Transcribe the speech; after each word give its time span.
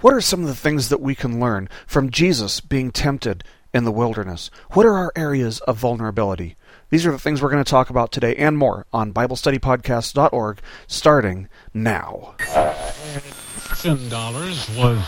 What 0.00 0.12
are 0.12 0.20
some 0.20 0.42
of 0.42 0.46
the 0.46 0.54
things 0.54 0.90
that 0.90 1.00
we 1.00 1.14
can 1.14 1.40
learn 1.40 1.70
from 1.86 2.10
Jesus 2.10 2.60
being 2.60 2.90
tempted 2.90 3.42
in 3.72 3.84
the 3.84 3.92
wilderness? 3.92 4.50
What 4.72 4.84
are 4.84 4.94
our 4.94 5.10
areas 5.16 5.60
of 5.60 5.78
vulnerability? 5.78 6.56
These 6.90 7.06
are 7.06 7.12
the 7.12 7.18
things 7.18 7.40
we're 7.40 7.50
going 7.50 7.64
to 7.64 7.70
talk 7.70 7.88
about 7.88 8.12
today 8.12 8.34
and 8.36 8.58
more 8.58 8.84
on 8.92 9.14
BibleStudyPodcast.org 9.14 10.60
starting 10.86 11.48
now. 11.72 12.34
dollars 14.10 14.68
was 14.76 15.00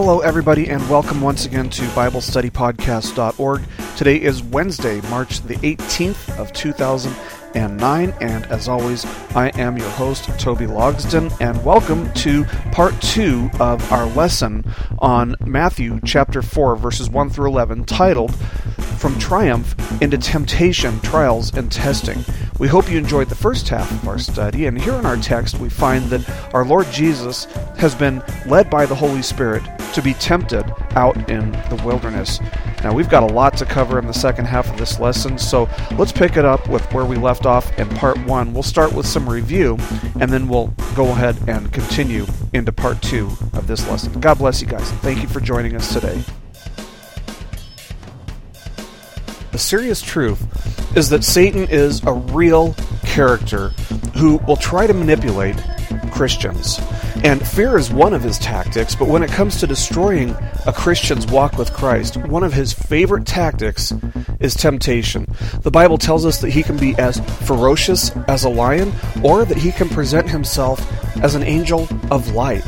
Hello, 0.00 0.20
everybody, 0.20 0.68
and 0.68 0.88
welcome 0.88 1.20
once 1.20 1.44
again 1.44 1.68
to 1.70 1.82
BibleStudyPodcast.org. 1.86 3.62
Today 3.96 4.22
is 4.22 4.44
Wednesday, 4.44 5.00
March 5.10 5.40
the 5.40 5.56
18th 5.56 6.38
of 6.38 6.52
2009, 6.52 8.14
and 8.20 8.46
as 8.46 8.68
always, 8.68 9.04
I 9.34 9.48
am 9.56 9.76
your 9.76 9.90
host, 9.90 10.26
Toby 10.38 10.66
Logsden, 10.66 11.36
and 11.40 11.64
welcome 11.64 12.12
to 12.12 12.44
part 12.70 12.94
two 13.02 13.50
of 13.58 13.90
our 13.90 14.06
lesson 14.06 14.72
on 15.00 15.34
Matthew 15.40 15.98
chapter 16.04 16.42
4, 16.42 16.76
verses 16.76 17.10
1 17.10 17.30
through 17.30 17.48
11, 17.48 17.82
titled 17.82 18.32
From 18.98 19.16
Triumph 19.20 19.76
into 20.02 20.18
Temptation, 20.18 20.98
Trials, 21.00 21.56
and 21.56 21.70
Testing. 21.70 22.24
We 22.58 22.66
hope 22.66 22.90
you 22.90 22.98
enjoyed 22.98 23.28
the 23.28 23.36
first 23.36 23.68
half 23.68 23.88
of 23.90 24.08
our 24.08 24.18
study, 24.18 24.66
and 24.66 24.80
here 24.80 24.94
in 24.94 25.06
our 25.06 25.16
text 25.16 25.60
we 25.60 25.68
find 25.68 26.04
that 26.06 26.28
our 26.52 26.64
Lord 26.64 26.90
Jesus 26.90 27.44
has 27.78 27.94
been 27.94 28.20
led 28.46 28.68
by 28.68 28.86
the 28.86 28.96
Holy 28.96 29.22
Spirit 29.22 29.62
to 29.94 30.02
be 30.02 30.14
tempted 30.14 30.64
out 30.96 31.30
in 31.30 31.52
the 31.52 31.80
wilderness. 31.86 32.40
Now, 32.82 32.92
we've 32.92 33.08
got 33.08 33.22
a 33.22 33.32
lot 33.32 33.56
to 33.58 33.64
cover 33.64 34.00
in 34.00 34.06
the 34.06 34.12
second 34.12 34.46
half 34.46 34.68
of 34.68 34.76
this 34.76 34.98
lesson, 34.98 35.38
so 35.38 35.68
let's 35.96 36.12
pick 36.12 36.36
it 36.36 36.44
up 36.44 36.68
with 36.68 36.84
where 36.92 37.04
we 37.04 37.16
left 37.16 37.46
off 37.46 37.76
in 37.78 37.88
part 37.90 38.18
one. 38.26 38.52
We'll 38.52 38.64
start 38.64 38.92
with 38.92 39.06
some 39.06 39.30
review, 39.30 39.78
and 40.20 40.30
then 40.32 40.48
we'll 40.48 40.74
go 40.96 41.10
ahead 41.10 41.36
and 41.48 41.72
continue 41.72 42.26
into 42.52 42.72
part 42.72 43.00
two 43.00 43.28
of 43.52 43.68
this 43.68 43.88
lesson. 43.88 44.18
God 44.18 44.38
bless 44.38 44.60
you 44.60 44.66
guys, 44.66 44.90
and 44.90 44.98
thank 45.00 45.22
you 45.22 45.28
for 45.28 45.38
joining 45.38 45.76
us 45.76 45.92
today. 45.92 46.20
The 49.58 49.64
serious 49.64 50.00
truth 50.00 50.96
is 50.96 51.08
that 51.08 51.24
Satan 51.24 51.66
is 51.68 52.00
a 52.04 52.12
real 52.12 52.74
character 53.02 53.70
who 54.16 54.36
will 54.46 54.54
try 54.54 54.86
to 54.86 54.94
manipulate 54.94 55.56
Christians. 56.12 56.78
And 57.24 57.44
fear 57.44 57.76
is 57.76 57.90
one 57.90 58.14
of 58.14 58.22
his 58.22 58.38
tactics, 58.38 58.94
but 58.94 59.08
when 59.08 59.24
it 59.24 59.32
comes 59.32 59.58
to 59.58 59.66
destroying 59.66 60.30
a 60.64 60.72
Christian's 60.72 61.26
walk 61.26 61.58
with 61.58 61.72
Christ, 61.72 62.16
one 62.18 62.44
of 62.44 62.52
his 62.52 62.72
favorite 62.72 63.26
tactics 63.26 63.92
is 64.38 64.54
temptation. 64.54 65.26
The 65.62 65.72
Bible 65.72 65.98
tells 65.98 66.24
us 66.24 66.40
that 66.40 66.50
he 66.50 66.62
can 66.62 66.76
be 66.76 66.94
as 66.94 67.18
ferocious 67.44 68.16
as 68.28 68.44
a 68.44 68.48
lion, 68.48 68.92
or 69.24 69.44
that 69.44 69.58
he 69.58 69.72
can 69.72 69.88
present 69.88 70.30
himself 70.30 70.80
as 71.16 71.34
an 71.34 71.42
angel 71.42 71.88
of 72.12 72.32
light. 72.32 72.62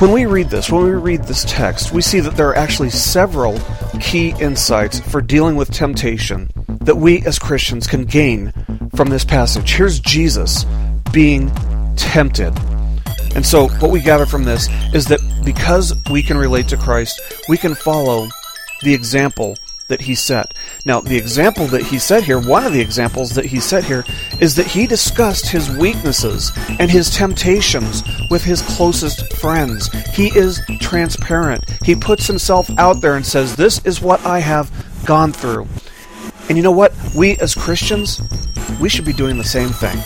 When 0.00 0.12
we 0.12 0.26
read 0.26 0.50
this, 0.50 0.70
when 0.70 0.84
we 0.84 0.90
read 0.90 1.24
this 1.24 1.46
text, 1.48 1.92
we 1.92 2.02
see 2.02 2.20
that 2.20 2.36
there 2.36 2.50
are 2.50 2.56
actually 2.56 2.90
several 2.90 3.58
key 4.00 4.34
insights 4.40 5.00
for 5.00 5.20
dealing 5.20 5.56
with 5.56 5.70
temptation 5.70 6.48
that 6.82 6.96
we 6.96 7.24
as 7.26 7.38
Christians 7.38 7.86
can 7.86 8.04
gain 8.04 8.52
from 8.94 9.08
this 9.08 9.24
passage. 9.24 9.74
Here's 9.74 10.00
Jesus 10.00 10.64
being 11.12 11.50
tempted. 11.96 12.56
And 13.34 13.44
so, 13.44 13.68
what 13.68 13.90
we 13.90 14.00
gather 14.00 14.26
from 14.26 14.44
this 14.44 14.68
is 14.94 15.06
that 15.06 15.20
because 15.44 15.94
we 16.10 16.22
can 16.22 16.38
relate 16.38 16.68
to 16.68 16.76
Christ, 16.76 17.20
we 17.48 17.56
can 17.58 17.74
follow 17.74 18.28
the 18.82 18.94
example 18.94 19.56
that 19.88 20.00
he 20.00 20.14
set. 20.14 20.54
Now, 20.84 21.00
the 21.00 21.16
example 21.16 21.66
that 21.68 21.82
he 21.82 21.98
set 21.98 22.24
here, 22.24 22.40
one 22.40 22.64
of 22.64 22.72
the 22.72 22.80
examples 22.80 23.30
that 23.30 23.46
he 23.46 23.60
set 23.60 23.84
here, 23.84 24.04
is 24.40 24.56
that 24.56 24.66
he 24.66 24.86
discussed 24.86 25.48
his 25.48 25.70
weaknesses 25.76 26.52
and 26.78 26.90
his 26.90 27.10
temptations 27.10 28.02
with 28.30 28.42
his 28.42 28.62
closest 28.62 29.32
friends. 29.34 29.88
He 30.14 30.28
is 30.36 30.60
transparent. 30.80 31.64
He 31.84 31.94
puts 31.94 32.26
himself 32.26 32.68
out 32.78 33.00
there 33.00 33.16
and 33.16 33.24
says, 33.24 33.56
This 33.56 33.84
is 33.84 34.00
what 34.00 34.24
I 34.24 34.40
have 34.40 34.70
gone 35.04 35.32
through. 35.32 35.66
And 36.48 36.56
you 36.56 36.62
know 36.62 36.72
what? 36.72 36.94
We 37.14 37.36
as 37.38 37.54
Christians, 37.54 38.20
we 38.80 38.88
should 38.88 39.04
be 39.04 39.12
doing 39.12 39.38
the 39.38 39.44
same 39.44 39.70
thing. 39.70 39.96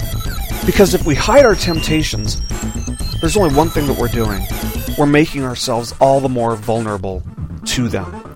Because 0.67 0.95
if 0.95 1.07
we 1.07 1.15
hide 1.15 1.45
our 1.45 1.55
temptations, 1.55 2.41
there's 3.21 3.37
only 3.37 3.55
one 3.55 3.69
thing 3.69 3.87
that 3.87 3.99
we're 3.99 4.09
doing 4.09 4.47
we're 4.99 5.07
making 5.07 5.45
ourselves 5.45 5.95
all 6.01 6.21
the 6.21 6.29
more 6.29 6.57
vulnerable 6.57 7.23
to 7.65 7.89
them. 7.89 8.30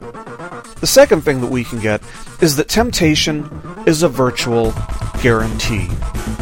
The 0.84 0.88
second 0.88 1.22
thing 1.22 1.40
that 1.40 1.50
we 1.50 1.64
can 1.64 1.78
get 1.78 2.02
is 2.42 2.56
that 2.56 2.68
temptation 2.68 3.48
is 3.86 4.02
a 4.02 4.08
virtual 4.10 4.74
guarantee. 5.22 5.88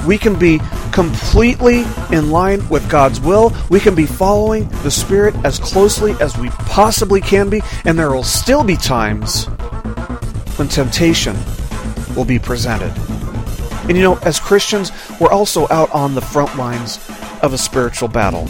We 0.04 0.18
can 0.18 0.36
be 0.36 0.60
completely 0.90 1.84
in 2.10 2.32
line 2.32 2.68
with 2.68 2.90
God's 2.90 3.20
will. 3.20 3.54
We 3.70 3.78
can 3.78 3.94
be 3.94 4.04
following 4.04 4.68
the 4.82 4.90
Spirit 4.90 5.36
as 5.44 5.60
closely 5.60 6.14
as 6.20 6.36
we 6.36 6.48
possibly 6.48 7.20
can 7.20 7.50
be, 7.50 7.62
and 7.84 7.96
there 7.96 8.10
will 8.10 8.24
still 8.24 8.64
be 8.64 8.76
times 8.76 9.44
when 10.56 10.66
temptation 10.66 11.36
will 12.16 12.24
be 12.24 12.40
presented. 12.40 12.92
And 13.86 13.96
you 13.96 14.02
know, 14.02 14.16
as 14.24 14.40
Christians, 14.40 14.90
we're 15.20 15.30
also 15.30 15.68
out 15.70 15.92
on 15.92 16.16
the 16.16 16.20
front 16.20 16.56
lines 16.56 16.96
of 17.42 17.52
a 17.52 17.58
spiritual 17.58 18.08
battle. 18.08 18.48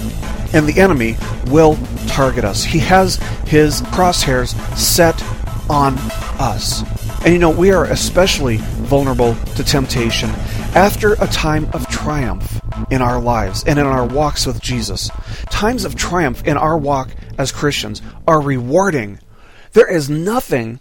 And 0.55 0.67
the 0.67 0.81
enemy 0.81 1.17
will 1.49 1.77
target 2.07 2.47
us. 2.47 2.65
He 2.65 2.79
has 2.79 3.17
his 3.47 3.83
crosshairs 3.83 4.55
set 4.75 5.23
on 5.69 5.95
us. 6.39 6.83
And 7.25 7.33
you 7.33 7.39
know, 7.39 7.51
we 7.51 7.71
are 7.71 7.85
especially 7.85 8.57
vulnerable 8.57 9.35
to 9.57 9.65
temptation 9.65 10.31
after 10.75 11.15
a 11.15 11.27
time 11.27 11.69
of 11.73 11.87
triumph 11.89 12.61
in 12.91 13.03
our 13.03 13.21
lives 13.21 13.65
and 13.65 13.79
in 13.79 13.87
our 13.87 14.07
walks 14.07 14.47
with 14.47 14.61
Jesus. 14.61 15.11
Times 15.51 15.85
of 15.85 15.95
triumph 15.95 16.47
in 16.47 16.57
our 16.57 16.77
walk 16.77 17.11
as 17.39 17.53
Christians 17.53 18.03
are 18.27 18.41
rewarding. 18.41 19.19
There 19.73 19.91
is 19.91 20.11
nothing 20.11 20.81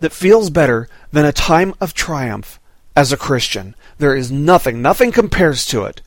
that 0.00 0.12
feels 0.12 0.50
better 0.50 0.88
than 1.12 1.24
a 1.24 1.32
time 1.32 1.74
of 1.80 1.94
triumph 1.94 2.58
as 2.96 3.12
a 3.12 3.16
Christian. 3.16 3.74
There 3.98 4.14
is 4.14 4.30
nothing, 4.30 4.82
nothing 4.82 5.12
compares 5.12 5.66
to 5.66 5.84
it. 5.84 6.02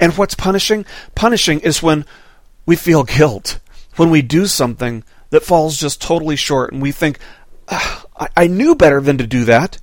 And 0.00 0.16
what's 0.16 0.34
punishing? 0.34 0.84
Punishing 1.14 1.60
is 1.60 1.82
when 1.82 2.04
we 2.66 2.76
feel 2.76 3.04
guilt, 3.04 3.60
when 3.96 4.10
we 4.10 4.22
do 4.22 4.46
something 4.46 5.04
that 5.30 5.42
falls 5.42 5.78
just 5.78 6.00
totally 6.00 6.36
short 6.36 6.72
and 6.72 6.82
we 6.82 6.92
think, 6.92 7.18
I 7.68 8.46
knew 8.46 8.74
better 8.74 9.00
than 9.00 9.18
to 9.18 9.26
do 9.26 9.44
that. 9.44 9.78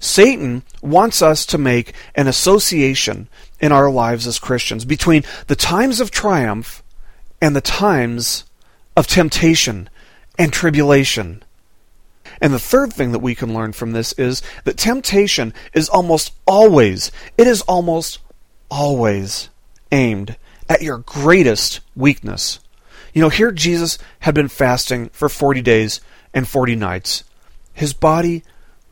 Satan 0.00 0.64
wants 0.82 1.22
us 1.22 1.46
to 1.46 1.58
make 1.58 1.94
an 2.14 2.26
association 2.26 3.28
in 3.60 3.70
our 3.70 3.90
lives 3.90 4.26
as 4.26 4.40
Christians 4.40 4.84
between 4.84 5.22
the 5.46 5.54
times 5.54 6.00
of 6.00 6.10
triumph 6.10 6.82
and 7.40 7.54
the 7.54 7.60
times 7.60 8.44
of 8.96 9.06
temptation 9.06 9.88
and 10.38 10.52
tribulation. 10.52 11.44
And 12.40 12.52
the 12.52 12.58
third 12.58 12.92
thing 12.92 13.12
that 13.12 13.20
we 13.20 13.36
can 13.36 13.54
learn 13.54 13.72
from 13.72 13.92
this 13.92 14.12
is 14.14 14.42
that 14.64 14.76
temptation 14.76 15.54
is 15.72 15.88
almost 15.88 16.32
always, 16.46 17.12
it 17.38 17.46
is 17.46 17.62
almost 17.62 18.18
always 18.70 19.50
aimed 19.92 20.36
at 20.68 20.82
your 20.82 20.98
greatest 20.98 21.80
weakness. 21.94 22.58
You 23.12 23.22
know, 23.22 23.28
here 23.28 23.52
Jesus 23.52 23.98
had 24.20 24.34
been 24.34 24.48
fasting 24.48 25.08
for 25.10 25.28
40 25.28 25.62
days 25.62 26.00
and 26.32 26.48
40 26.48 26.76
nights. 26.76 27.24
His 27.72 27.92
body 27.92 28.42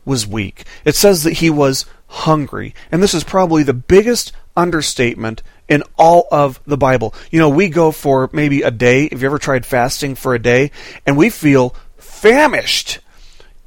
was 0.04 0.26
weak. 0.26 0.64
It 0.84 0.94
says 0.94 1.22
that 1.24 1.34
he 1.34 1.50
was 1.50 1.86
hungry. 2.06 2.74
And 2.90 3.02
this 3.02 3.14
is 3.14 3.24
probably 3.24 3.62
the 3.62 3.72
biggest 3.72 4.32
understatement 4.56 5.42
in 5.68 5.82
all 5.96 6.26
of 6.30 6.60
the 6.66 6.76
Bible. 6.76 7.14
You 7.30 7.38
know, 7.38 7.48
we 7.48 7.68
go 7.68 7.92
for 7.92 8.28
maybe 8.32 8.62
a 8.62 8.70
day. 8.70 9.08
Have 9.10 9.22
you 9.22 9.26
ever 9.26 9.38
tried 9.38 9.64
fasting 9.64 10.14
for 10.14 10.34
a 10.34 10.38
day? 10.38 10.70
And 11.06 11.16
we 11.16 11.30
feel 11.30 11.74
famished. 11.96 12.98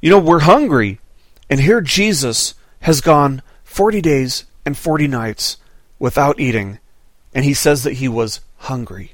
You 0.00 0.10
know, 0.10 0.18
we're 0.18 0.40
hungry. 0.40 1.00
And 1.48 1.60
here 1.60 1.80
Jesus 1.80 2.54
has 2.80 3.00
gone 3.00 3.42
40 3.64 4.00
days 4.00 4.44
and 4.66 4.76
40 4.76 5.08
nights 5.08 5.56
without 5.98 6.38
eating, 6.38 6.78
and 7.34 7.44
he 7.44 7.54
says 7.54 7.82
that 7.84 7.94
he 7.94 8.08
was 8.08 8.40
hungry. 8.56 9.13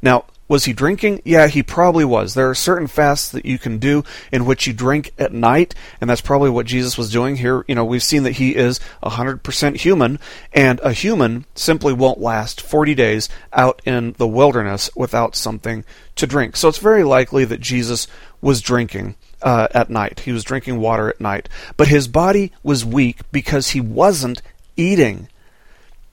Now, 0.00 0.24
was 0.52 0.66
he 0.66 0.74
drinking? 0.74 1.22
Yeah, 1.24 1.46
he 1.46 1.62
probably 1.62 2.04
was. 2.04 2.34
There 2.34 2.50
are 2.50 2.54
certain 2.54 2.86
fasts 2.86 3.30
that 3.30 3.46
you 3.46 3.58
can 3.58 3.78
do 3.78 4.04
in 4.30 4.44
which 4.44 4.66
you 4.66 4.74
drink 4.74 5.12
at 5.18 5.32
night, 5.32 5.74
and 5.98 6.10
that's 6.10 6.20
probably 6.20 6.50
what 6.50 6.66
Jesus 6.66 6.98
was 6.98 7.10
doing 7.10 7.36
here. 7.36 7.64
You 7.68 7.74
know, 7.74 7.86
we've 7.86 8.02
seen 8.02 8.24
that 8.24 8.32
he 8.32 8.54
is 8.54 8.78
100% 9.02 9.76
human, 9.76 10.18
and 10.52 10.78
a 10.80 10.92
human 10.92 11.46
simply 11.54 11.94
won't 11.94 12.20
last 12.20 12.60
40 12.60 12.94
days 12.94 13.30
out 13.54 13.80
in 13.86 14.12
the 14.18 14.28
wilderness 14.28 14.90
without 14.94 15.36
something 15.36 15.86
to 16.16 16.26
drink. 16.26 16.56
So 16.56 16.68
it's 16.68 16.76
very 16.76 17.02
likely 17.02 17.46
that 17.46 17.60
Jesus 17.60 18.06
was 18.42 18.60
drinking 18.60 19.14
uh, 19.40 19.68
at 19.72 19.88
night. 19.88 20.20
He 20.20 20.32
was 20.32 20.44
drinking 20.44 20.78
water 20.80 21.08
at 21.08 21.20
night. 21.20 21.48
But 21.78 21.88
his 21.88 22.08
body 22.08 22.52
was 22.62 22.84
weak 22.84 23.20
because 23.32 23.70
he 23.70 23.80
wasn't 23.80 24.42
eating. 24.76 25.28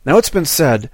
Now, 0.06 0.18
it's 0.18 0.30
been 0.30 0.46
said 0.46 0.90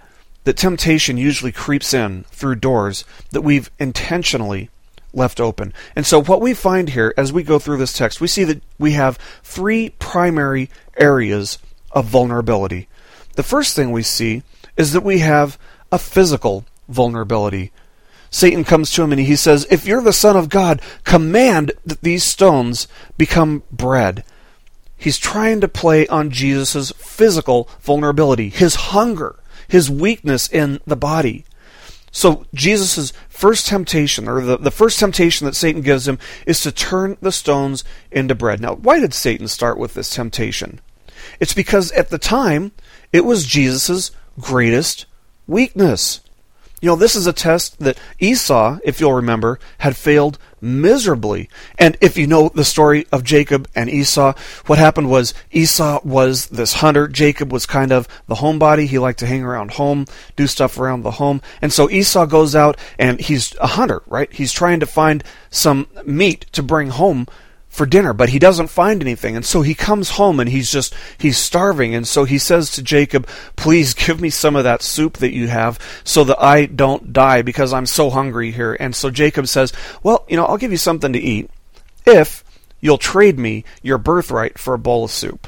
that 0.46 0.58
temptation 0.58 1.18
usually 1.18 1.52
creeps 1.52 1.94
in 1.94 2.24
through 2.30 2.56
doors 2.56 3.04
that 3.32 3.42
we've 3.42 3.70
intentionally 3.78 4.70
left 5.14 5.40
open. 5.40 5.74
And 5.96 6.06
so, 6.06 6.22
what 6.22 6.42
we 6.42 6.54
find 6.54 6.90
here 6.90 7.14
as 7.18 7.34
we 7.34 7.44
go 7.44 7.60
through 7.60 7.78
this 7.78 7.94
text, 7.94 8.22
we 8.22 8.28
see 8.28 8.44
that 8.46 8.64
we 8.80 8.94
have 8.94 9.20
three 9.44 9.90
primary 10.00 10.70
areas 10.98 11.58
of 11.92 12.06
vulnerability. 12.06 12.88
The 13.36 13.44
first 13.44 13.76
thing 13.76 13.92
we 13.92 14.04
see 14.04 14.44
is 14.78 14.94
that 14.94 15.04
we 15.04 15.20
have 15.20 15.58
a 15.92 16.00
physical 16.00 16.66
vulnerability. 16.88 17.72
Satan 18.30 18.64
comes 18.64 18.92
to 18.92 19.04
him 19.04 19.12
and 19.12 19.22
he 19.22 19.36
says, 19.36 19.66
If 19.72 19.86
you're 19.86 20.02
the 20.02 20.14
Son 20.14 20.36
of 20.36 20.50
God, 20.50 20.82
command 21.04 21.72
that 21.86 22.02
these 22.02 22.24
stones 22.24 22.88
become 23.18 23.64
bread. 23.72 24.24
He's 24.98 25.18
trying 25.18 25.62
to 25.62 25.68
play 25.68 26.08
on 26.08 26.32
Jesus' 26.32 26.92
physical 26.98 27.70
vulnerability, 27.82 28.50
his 28.50 28.76
hunger, 28.76 29.36
his 29.68 29.90
weakness 29.90 30.48
in 30.48 30.80
the 30.86 30.96
body. 30.96 31.46
So 32.12 32.46
Jesus' 32.54 33.12
first 33.28 33.68
temptation, 33.68 34.30
or 34.30 34.40
the, 34.42 34.58
the 34.58 34.72
first 34.72 35.00
temptation 35.00 35.46
that 35.46 35.56
Satan 35.56 35.82
gives 35.82 36.08
him, 36.08 36.18
is 36.46 36.62
to 36.62 36.72
turn 36.72 37.18
the 37.22 37.32
stones 37.32 37.84
into 38.10 38.34
bread. 38.36 38.62
Now, 38.62 38.76
why 38.76 39.02
did 39.02 39.14
Satan 39.14 39.50
start 39.50 39.78
with 39.78 39.96
this 39.96 40.10
temptation? 40.10 40.80
It's 41.42 41.54
because 41.54 41.92
at 41.92 42.10
the 42.10 42.18
time, 42.18 42.72
it 43.12 43.26
was 43.26 43.46
Jesus' 43.46 44.12
greatest 44.40 45.06
weakness. 45.46 46.22
You 46.82 46.90
know, 46.90 46.96
this 46.96 47.16
is 47.16 47.28
a 47.28 47.34
test 47.34 47.80
that 47.80 48.00
Esau, 48.20 48.80
if 48.84 49.00
you'll 49.00 49.14
remember, 49.14 49.60
had 49.80 49.98
failed 49.98 50.38
miserably. 50.66 51.50
And 51.78 51.98
if 52.02 52.18
you 52.18 52.28
know 52.28 52.50
the 52.50 52.66
story 52.66 53.06
of 53.12 53.24
Jacob 53.24 53.70
and 53.76 53.90
Esau, 53.90 54.34
what 54.66 54.80
happened 54.80 55.10
was 55.10 55.34
Esau 55.52 56.02
was 56.04 56.48
this 56.48 56.74
hunter. 56.74 57.08
Jacob 57.08 57.54
was 57.54 57.66
kind 57.66 57.92
of 57.92 58.08
the 58.28 58.36
homebody. 58.36 58.88
He 58.88 59.00
liked 59.00 59.20
to 59.20 59.28
hang 59.28 59.44
around 59.44 59.72
home, 59.72 60.06
do 60.36 60.48
stuff 60.48 60.80
around 60.80 61.04
the 61.04 61.12
home. 61.12 61.42
And 61.62 61.72
so 61.72 61.90
Esau 61.90 62.26
goes 62.26 62.56
out 62.56 62.78
and 62.98 63.20
he's 63.20 63.56
a 63.58 63.68
hunter, 63.68 64.02
right? 64.08 64.32
He's 64.34 64.52
trying 64.52 64.80
to 64.80 64.86
find 64.86 65.24
some 65.50 65.88
meat 66.06 66.48
to 66.54 66.64
bring 66.64 66.90
home 66.90 67.28
for 67.76 67.86
dinner, 67.86 68.14
but 68.14 68.30
he 68.30 68.40
doesn't 68.40 68.68
find 68.68 69.02
anything. 69.02 69.36
And 69.36 69.46
so 69.46 69.62
he 69.62 69.76
comes 69.76 70.12
home 70.12 70.40
and 70.40 70.50
he's 70.50 70.72
just, 70.72 70.94
he's 71.18 71.38
starving. 71.38 71.94
And 71.94 72.08
so 72.08 72.24
he 72.24 72.38
says 72.38 72.72
to 72.72 72.82
Jacob, 72.82 73.28
please 73.56 73.94
give 74.06 74.22
me 74.22 74.30
some 74.30 74.56
of 74.56 74.64
that 74.64 74.82
soup 74.82 75.18
that 75.18 75.34
you 75.34 75.48
have 75.48 75.78
so 76.04 76.24
that 76.24 76.42
I 76.42 76.66
don't 76.66 77.14
die 77.14 77.42
because 77.42 77.74
I'm 77.74 77.86
so 77.86 78.10
hungry 78.10 78.52
here. 78.52 78.76
And 78.80 78.96
so 78.96 79.12
Jacob 79.12 79.48
says, 79.48 79.74
well, 80.02 80.26
you 80.28 80.38
know, 80.38 80.46
I'll 80.46 80.58
give 80.58 80.72
you 80.72 80.78
something 80.78 81.14
to 81.14 81.20
eat 81.20 81.50
if 82.06 82.44
you'll 82.80 82.98
trade 82.98 83.38
me 83.38 83.66
your 83.82 83.98
birthright 83.98 84.58
for 84.58 84.74
a 84.74 84.80
bowl 84.80 85.04
of 85.04 85.12
soup. 85.12 85.48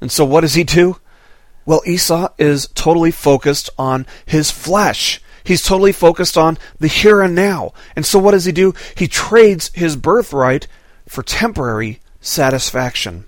And 0.00 0.12
so 0.12 0.24
what 0.24 0.42
does 0.42 0.54
he 0.54 0.64
do? 0.64 0.98
Well, 1.66 1.82
Esau 1.84 2.28
is 2.38 2.68
totally 2.74 3.10
focused 3.10 3.68
on 3.76 4.06
his 4.24 4.50
flesh. 4.50 5.20
He's 5.44 5.62
totally 5.62 5.92
focused 5.92 6.38
on 6.38 6.56
the 6.78 6.88
here 6.88 7.20
and 7.20 7.34
now. 7.34 7.72
And 7.96 8.06
so 8.06 8.18
what 8.18 8.30
does 8.32 8.44
he 8.44 8.52
do? 8.52 8.74
He 8.96 9.08
trades 9.08 9.70
his 9.74 9.96
birthright 9.96 10.66
for 11.08 11.22
temporary 11.22 12.00
satisfaction. 12.20 13.24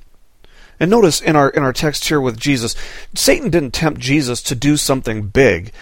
And 0.79 0.91
notice 0.91 1.21
in 1.21 1.37
our 1.37 1.51
in 1.51 1.63
our 1.63 1.73
text 1.73 2.07
here 2.07 2.21
with 2.21 2.39
Jesus, 2.39 2.75
Satan 3.15 3.51
didn't 3.51 3.73
tempt 3.73 4.01
Jesus 4.01 4.43
to 4.43 4.55
do 4.55 4.77
something 4.77 5.27
big. 5.27 5.73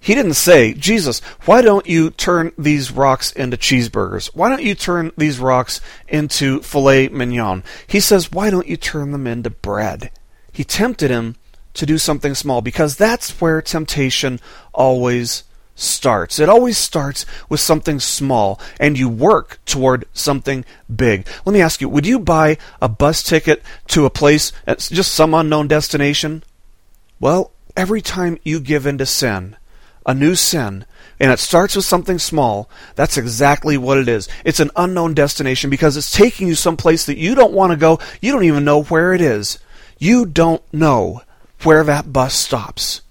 He 0.00 0.16
didn't 0.16 0.34
say, 0.34 0.74
Jesus, 0.74 1.20
why 1.44 1.62
don't 1.62 1.86
you 1.86 2.10
turn 2.10 2.50
these 2.58 2.90
rocks 2.90 3.30
into 3.30 3.56
cheeseburgers? 3.56 4.34
Why 4.34 4.48
don't 4.48 4.64
you 4.64 4.74
turn 4.74 5.12
these 5.16 5.38
rocks 5.38 5.80
into 6.08 6.60
filet 6.62 7.08
mignon? 7.08 7.62
He 7.86 8.00
says, 8.00 8.32
why 8.32 8.50
don't 8.50 8.66
you 8.66 8.76
turn 8.76 9.12
them 9.12 9.28
into 9.28 9.48
bread? 9.48 10.10
He 10.50 10.64
tempted 10.64 11.12
him 11.12 11.36
to 11.74 11.86
do 11.86 11.98
something 11.98 12.34
small 12.34 12.62
because 12.62 12.96
that's 12.96 13.40
where 13.40 13.62
temptation 13.62 14.40
always 14.74 15.44
starts. 15.74 16.38
It 16.38 16.48
always 16.48 16.78
starts 16.78 17.24
with 17.48 17.60
something 17.60 18.00
small, 18.00 18.60
and 18.78 18.98
you 18.98 19.08
work 19.08 19.58
toward 19.64 20.04
something 20.12 20.64
big. 20.94 21.26
Let 21.44 21.52
me 21.52 21.60
ask 21.60 21.80
you 21.80 21.88
would 21.88 22.06
you 22.06 22.18
buy 22.18 22.58
a 22.80 22.88
bus 22.88 23.22
ticket 23.22 23.62
to 23.88 24.04
a 24.04 24.10
place, 24.10 24.52
just 24.78 25.12
some 25.12 25.34
unknown 25.34 25.68
destination? 25.68 26.44
Well, 27.20 27.52
every 27.76 28.02
time 28.02 28.38
you 28.42 28.60
give 28.60 28.86
in 28.86 28.98
to 28.98 29.06
sin, 29.06 29.56
a 30.04 30.14
new 30.14 30.34
sin, 30.34 30.84
and 31.20 31.30
it 31.30 31.38
starts 31.38 31.76
with 31.76 31.84
something 31.84 32.18
small, 32.18 32.68
that's 32.96 33.16
exactly 33.16 33.78
what 33.78 33.98
it 33.98 34.08
is. 34.08 34.28
It's 34.44 34.60
an 34.60 34.72
unknown 34.74 35.14
destination 35.14 35.70
because 35.70 35.96
it's 35.96 36.10
taking 36.10 36.48
you 36.48 36.56
someplace 36.56 37.06
that 37.06 37.18
you 37.18 37.34
don't 37.34 37.52
want 37.52 37.70
to 37.70 37.76
go. 37.76 38.00
You 38.20 38.32
don't 38.32 38.44
even 38.44 38.64
know 38.64 38.82
where 38.82 39.12
it 39.14 39.20
is. 39.20 39.58
You 39.98 40.26
don't 40.26 40.62
know 40.72 41.22
where 41.62 41.84
that 41.84 42.12
bus 42.12 42.34
stops. 42.34 43.02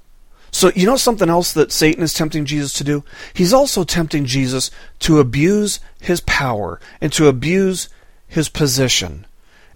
So, 0.51 0.71
you 0.75 0.86
know 0.86 0.98
something 0.98 1.30
else 1.30 1.53
that 1.53 1.71
Satan 1.71 2.03
is 2.03 2.13
tempting 2.13 2.45
Jesus 2.45 2.74
to 2.74 2.83
do? 2.83 3.03
He's 3.33 3.53
also 3.53 3.83
tempting 3.83 4.25
Jesus 4.25 4.69
to 5.00 5.19
abuse 5.19 5.80
his 6.00 6.19
power 6.21 6.80
and 7.00 7.12
to 7.13 7.27
abuse 7.27 7.88
his 8.27 8.50
position. 8.50 9.25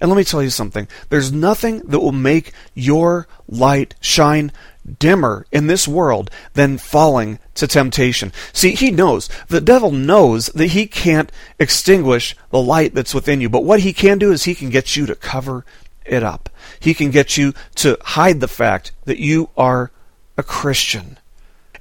And 0.02 0.10
let 0.10 0.18
me 0.18 0.26
tell 0.26 0.44
you 0.44 0.50
something 0.50 0.88
there's 1.10 1.32
nothing 1.32 1.80
that 1.80 2.00
will 2.00 2.12
make 2.12 2.52
your 2.74 3.28
light 3.48 3.96
shine 4.02 4.52
dimmer 5.00 5.46
in 5.52 5.68
this 5.68 5.88
world 5.88 6.30
than 6.54 6.78
falling 6.78 7.40
to 7.56 7.68
temptation. 7.68 8.32
See, 8.54 8.72
he 8.72 8.92
knows, 8.92 9.30
the 9.48 9.62
devil 9.62 9.92
knows 9.92 10.48
that 10.48 10.68
he 10.68 10.88
can't 10.88 11.32
extinguish 11.58 12.36
the 12.52 12.62
light 12.62 12.94
that's 12.94 13.16
within 13.16 13.42
you, 13.42 13.50
but 13.50 13.64
what 13.64 13.80
he 13.80 13.94
can 13.94 14.18
do 14.18 14.32
is 14.32 14.44
he 14.44 14.56
can 14.56 14.70
get 14.70 14.96
you 14.96 15.06
to 15.06 15.16
cover 15.16 15.66
it 16.06 16.24
up. 16.24 16.50
He 16.80 16.94
can 16.94 17.10
get 17.10 17.38
you 17.38 17.54
to 17.76 17.98
hide 18.02 18.42
the 18.42 18.48
fact 18.48 18.92
that 19.06 19.18
you 19.18 19.50
are 19.58 19.92
a 20.38 20.44
Christian. 20.44 21.18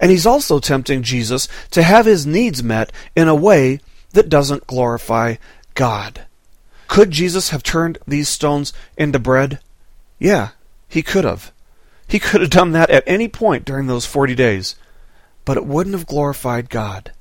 And 0.01 0.11
he's 0.11 0.27
also 0.27 0.59
tempting 0.59 1.03
Jesus 1.03 1.49
to 1.71 1.83
have 1.83 2.07
his 2.07 2.27
needs 2.27 2.63
met 2.63 2.93
in 3.15 3.29
a 3.29 3.35
way 3.35 3.81
that 4.13 4.29
doesn't 4.29 4.67
glorify 4.67 5.37
God. 5.75 6.27
Could 6.89 7.11
Jesus 7.11 7.51
have 7.51 7.63
turned 7.63 7.99
these 8.07 8.29
stones 8.29 8.73
into 8.97 9.19
bread? 9.19 9.61
Yeah, 10.19 10.51
he 10.89 11.03
could 11.03 11.25
have. 11.25 11.53
He 12.07 12.19
could 12.19 12.41
have 12.41 12.51
done 12.51 12.73
that 12.73 12.91
at 12.91 13.05
any 13.07 13.29
point 13.29 13.65
during 13.65 13.87
those 13.87 14.07
40 14.07 14.35
days. 14.35 14.77
But 15.45 15.57
it 15.57 15.67
wouldn't 15.67 15.95
have 15.95 16.07
glorified 16.07 16.71
God. 16.71 17.13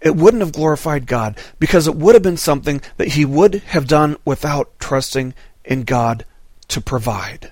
It 0.00 0.16
wouldn't 0.16 0.42
have 0.42 0.52
glorified 0.52 1.06
God 1.06 1.38
because 1.58 1.86
it 1.86 1.94
would 1.94 2.14
have 2.14 2.22
been 2.22 2.36
something 2.36 2.80
that 2.96 3.08
he 3.08 3.24
would 3.24 3.56
have 3.66 3.86
done 3.86 4.16
without 4.24 4.72
trusting 4.80 5.34
in 5.64 5.82
God 5.82 6.24
to 6.68 6.80
provide. 6.80 7.50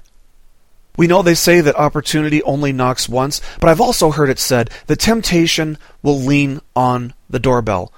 We 0.98 1.06
know 1.06 1.22
they 1.22 1.36
say 1.36 1.60
that 1.60 1.76
opportunity 1.76 2.42
only 2.42 2.72
knocks 2.72 3.08
once, 3.08 3.40
but 3.60 3.70
I've 3.70 3.80
also 3.80 4.10
heard 4.10 4.28
it 4.28 4.40
said 4.40 4.68
that 4.88 4.98
temptation 4.98 5.78
will 6.02 6.18
lean 6.18 6.60
on 6.74 7.14
the 7.30 7.38
doorbell. 7.38 7.92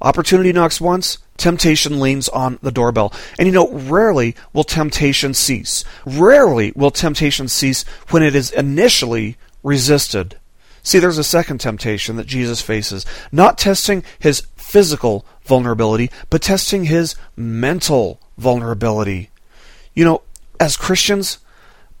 Opportunity 0.00 0.54
knocks 0.54 0.80
once, 0.80 1.18
temptation 1.36 2.00
leans 2.00 2.30
on 2.30 2.58
the 2.62 2.72
doorbell. 2.72 3.12
And 3.38 3.46
you 3.46 3.52
know, 3.52 3.70
rarely 3.70 4.34
will 4.54 4.64
temptation 4.64 5.34
cease. 5.34 5.84
Rarely 6.06 6.72
will 6.74 6.90
temptation 6.90 7.46
cease 7.46 7.84
when 8.08 8.22
it 8.22 8.34
is 8.34 8.50
initially 8.50 9.36
resisted. 9.62 10.38
See, 10.82 10.98
there's 10.98 11.18
a 11.18 11.24
second 11.24 11.58
temptation 11.58 12.16
that 12.16 12.26
Jesus 12.26 12.62
faces, 12.62 13.04
not 13.30 13.58
testing 13.58 14.02
his 14.18 14.46
physical 14.56 15.26
vulnerability, 15.44 16.10
but 16.30 16.40
testing 16.40 16.84
his 16.84 17.16
mental 17.36 18.18
vulnerability. 18.38 19.28
You 19.94 20.06
know, 20.06 20.22
as 20.58 20.78
Christians, 20.78 21.38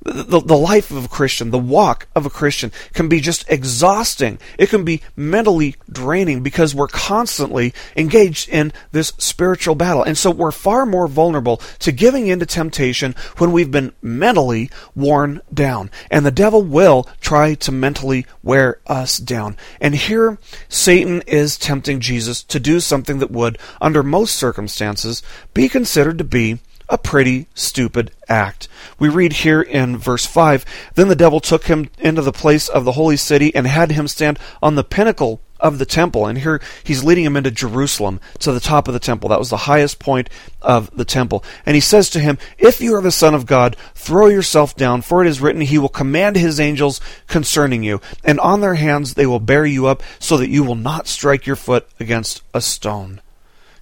the, 0.06 0.40
the 0.40 0.56
life 0.56 0.90
of 0.90 1.04
a 1.04 1.08
Christian, 1.08 1.50
the 1.50 1.58
walk 1.58 2.06
of 2.14 2.26
a 2.26 2.30
Christian 2.30 2.72
can 2.92 3.08
be 3.08 3.20
just 3.20 3.44
exhausting. 3.48 4.38
It 4.58 4.68
can 4.68 4.84
be 4.84 5.02
mentally 5.16 5.76
draining 5.90 6.42
because 6.42 6.74
we're 6.74 6.88
constantly 6.88 7.74
engaged 7.96 8.48
in 8.48 8.72
this 8.92 9.12
spiritual 9.18 9.74
battle. 9.74 10.02
And 10.02 10.16
so 10.16 10.30
we're 10.30 10.52
far 10.52 10.86
more 10.86 11.08
vulnerable 11.08 11.58
to 11.80 11.92
giving 11.92 12.28
in 12.28 12.38
to 12.40 12.46
temptation 12.46 13.14
when 13.38 13.52
we've 13.52 13.70
been 13.70 13.92
mentally 14.00 14.70
worn 14.94 15.40
down. 15.52 15.90
And 16.10 16.24
the 16.24 16.30
devil 16.30 16.62
will 16.62 17.08
try 17.20 17.54
to 17.54 17.72
mentally 17.72 18.26
wear 18.42 18.78
us 18.86 19.18
down. 19.18 19.56
And 19.80 19.94
here, 19.94 20.38
Satan 20.68 21.22
is 21.26 21.58
tempting 21.58 22.00
Jesus 22.00 22.42
to 22.44 22.60
do 22.60 22.80
something 22.80 23.18
that 23.18 23.30
would, 23.30 23.58
under 23.80 24.02
most 24.02 24.36
circumstances, 24.36 25.22
be 25.52 25.68
considered 25.68 26.18
to 26.18 26.24
be 26.24 26.58
a 26.88 26.98
pretty 26.98 27.46
stupid 27.54 28.12
act. 28.28 28.68
We 28.98 29.08
read 29.08 29.32
here 29.32 29.60
in 29.62 29.96
verse 29.96 30.26
5 30.26 30.64
Then 30.94 31.08
the 31.08 31.16
devil 31.16 31.40
took 31.40 31.64
him 31.64 31.90
into 31.98 32.22
the 32.22 32.32
place 32.32 32.68
of 32.68 32.84
the 32.84 32.92
holy 32.92 33.16
city 33.16 33.54
and 33.54 33.66
had 33.66 33.92
him 33.92 34.08
stand 34.08 34.38
on 34.62 34.74
the 34.74 34.84
pinnacle 34.84 35.40
of 35.58 35.78
the 35.78 35.86
temple. 35.86 36.26
And 36.26 36.38
here 36.38 36.60
he's 36.84 37.04
leading 37.04 37.24
him 37.24 37.36
into 37.36 37.50
Jerusalem 37.50 38.20
to 38.40 38.52
the 38.52 38.60
top 38.60 38.88
of 38.88 38.94
the 38.94 39.00
temple. 39.00 39.28
That 39.30 39.38
was 39.38 39.50
the 39.50 39.56
highest 39.56 39.98
point 39.98 40.28
of 40.62 40.94
the 40.96 41.04
temple. 41.04 41.44
And 41.64 41.74
he 41.74 41.80
says 41.80 42.10
to 42.10 42.20
him, 42.20 42.38
If 42.58 42.80
you 42.80 42.94
are 42.94 43.02
the 43.02 43.10
Son 43.10 43.34
of 43.34 43.46
God, 43.46 43.76
throw 43.94 44.26
yourself 44.26 44.76
down, 44.76 45.02
for 45.02 45.24
it 45.24 45.28
is 45.28 45.40
written, 45.40 45.62
He 45.62 45.78
will 45.78 45.88
command 45.88 46.36
His 46.36 46.60
angels 46.60 47.00
concerning 47.26 47.82
you, 47.82 48.00
and 48.24 48.38
on 48.40 48.60
their 48.60 48.74
hands 48.74 49.14
they 49.14 49.26
will 49.26 49.40
bear 49.40 49.66
you 49.66 49.86
up, 49.86 50.02
so 50.18 50.36
that 50.36 50.50
you 50.50 50.62
will 50.62 50.74
not 50.74 51.08
strike 51.08 51.46
your 51.46 51.56
foot 51.56 51.88
against 51.98 52.42
a 52.52 52.60
stone. 52.60 53.20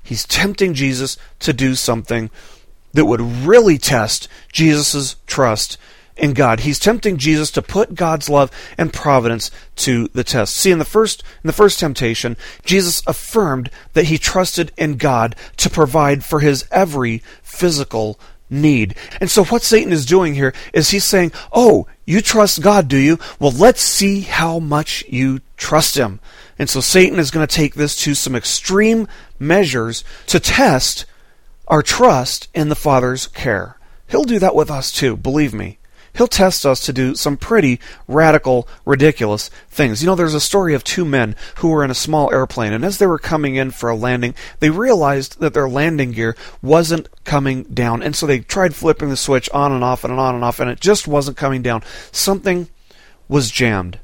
He's 0.02 0.26
tempting 0.26 0.74
Jesus 0.74 1.16
to 1.40 1.54
do 1.54 1.74
something 1.74 2.30
that 2.94 3.04
would 3.04 3.20
really 3.20 3.78
test 3.78 4.28
Jesus' 4.50 5.16
trust 5.26 5.76
in 6.16 6.32
God. 6.32 6.60
He's 6.60 6.78
tempting 6.78 7.16
Jesus 7.16 7.50
to 7.52 7.62
put 7.62 7.94
God's 7.94 8.28
love 8.28 8.50
and 8.78 8.92
providence 8.92 9.50
to 9.76 10.08
the 10.14 10.24
test. 10.24 10.56
See, 10.56 10.70
in 10.70 10.78
the 10.78 10.84
first 10.84 11.22
in 11.42 11.48
the 11.48 11.52
first 11.52 11.80
temptation, 11.80 12.36
Jesus 12.64 13.02
affirmed 13.06 13.70
that 13.94 14.06
he 14.06 14.18
trusted 14.18 14.72
in 14.76 14.96
God 14.96 15.36
to 15.58 15.68
provide 15.68 16.24
for 16.24 16.40
his 16.40 16.66
every 16.70 17.22
physical 17.42 18.18
need. 18.48 18.94
And 19.20 19.30
so 19.30 19.44
what 19.44 19.62
Satan 19.62 19.92
is 19.92 20.06
doing 20.06 20.34
here 20.34 20.54
is 20.72 20.90
he's 20.90 21.04
saying, 21.04 21.32
"Oh, 21.52 21.86
you 22.04 22.20
trust 22.20 22.62
God, 22.62 22.88
do 22.88 22.96
you? 22.96 23.18
Well, 23.40 23.52
let's 23.52 23.82
see 23.82 24.20
how 24.20 24.60
much 24.60 25.04
you 25.08 25.40
trust 25.56 25.96
him." 25.96 26.20
And 26.58 26.70
so 26.70 26.80
Satan 26.80 27.18
is 27.18 27.32
going 27.32 27.44
to 27.46 27.52
take 27.52 27.74
this 27.74 27.96
to 28.02 28.14
some 28.14 28.36
extreme 28.36 29.08
measures 29.40 30.04
to 30.26 30.38
test 30.38 31.06
our 31.68 31.82
trust 31.82 32.48
in 32.54 32.68
the 32.68 32.74
Father's 32.74 33.26
care. 33.28 33.78
He'll 34.08 34.24
do 34.24 34.38
that 34.38 34.54
with 34.54 34.70
us 34.70 34.92
too, 34.92 35.16
believe 35.16 35.54
me. 35.54 35.78
He'll 36.16 36.28
test 36.28 36.64
us 36.64 36.78
to 36.80 36.92
do 36.92 37.16
some 37.16 37.36
pretty 37.36 37.80
radical, 38.06 38.68
ridiculous 38.84 39.50
things. 39.68 40.00
You 40.00 40.06
know, 40.06 40.14
there's 40.14 40.34
a 40.34 40.40
story 40.40 40.72
of 40.72 40.84
two 40.84 41.04
men 41.04 41.34
who 41.56 41.68
were 41.68 41.82
in 41.82 41.90
a 41.90 41.94
small 41.94 42.32
airplane, 42.32 42.72
and 42.72 42.84
as 42.84 42.98
they 42.98 43.06
were 43.06 43.18
coming 43.18 43.56
in 43.56 43.72
for 43.72 43.90
a 43.90 43.96
landing, 43.96 44.34
they 44.60 44.70
realized 44.70 45.40
that 45.40 45.54
their 45.54 45.68
landing 45.68 46.12
gear 46.12 46.36
wasn't 46.62 47.08
coming 47.24 47.64
down. 47.64 48.00
And 48.00 48.14
so 48.14 48.26
they 48.26 48.38
tried 48.38 48.76
flipping 48.76 49.08
the 49.08 49.16
switch 49.16 49.50
on 49.50 49.72
and 49.72 49.82
off 49.82 50.04
and 50.04 50.12
on 50.12 50.36
and 50.36 50.44
off, 50.44 50.60
and 50.60 50.70
it 50.70 50.78
just 50.78 51.08
wasn't 51.08 51.36
coming 51.36 51.62
down. 51.62 51.82
Something 52.12 52.68
was 53.26 53.50
jammed. 53.50 53.98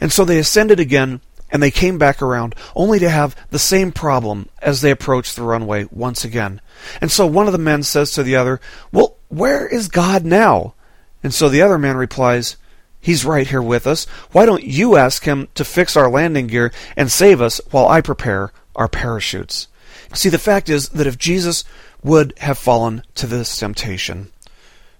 And 0.00 0.12
so 0.12 0.24
they 0.24 0.38
ascended 0.38 0.78
again 0.78 1.20
and 1.50 1.62
they 1.62 1.70
came 1.70 1.98
back 1.98 2.20
around 2.22 2.54
only 2.74 2.98
to 2.98 3.08
have 3.08 3.36
the 3.50 3.58
same 3.58 3.92
problem 3.92 4.48
as 4.60 4.80
they 4.80 4.90
approached 4.90 5.36
the 5.36 5.42
runway 5.42 5.86
once 5.90 6.24
again. 6.24 6.60
And 7.00 7.10
so 7.10 7.26
one 7.26 7.46
of 7.46 7.52
the 7.52 7.58
men 7.58 7.82
says 7.82 8.12
to 8.12 8.22
the 8.22 8.36
other, 8.36 8.60
Well, 8.92 9.16
where 9.28 9.66
is 9.66 9.88
God 9.88 10.24
now? 10.24 10.74
And 11.22 11.32
so 11.32 11.48
the 11.48 11.62
other 11.62 11.78
man 11.78 11.96
replies, 11.96 12.56
He's 13.00 13.24
right 13.24 13.46
here 13.46 13.62
with 13.62 13.86
us. 13.86 14.04
Why 14.32 14.46
don't 14.46 14.64
you 14.64 14.96
ask 14.96 15.24
him 15.24 15.48
to 15.54 15.64
fix 15.64 15.96
our 15.96 16.10
landing 16.10 16.48
gear 16.48 16.72
and 16.96 17.10
save 17.10 17.40
us 17.40 17.60
while 17.70 17.86
I 17.86 18.00
prepare 18.00 18.52
our 18.74 18.88
parachutes? 18.88 19.68
See, 20.12 20.28
the 20.28 20.38
fact 20.38 20.68
is 20.68 20.88
that 20.88 21.06
if 21.06 21.18
Jesus 21.18 21.62
would 22.02 22.32
have 22.38 22.58
fallen 22.58 23.02
to 23.14 23.26
this 23.28 23.56
temptation, 23.56 24.32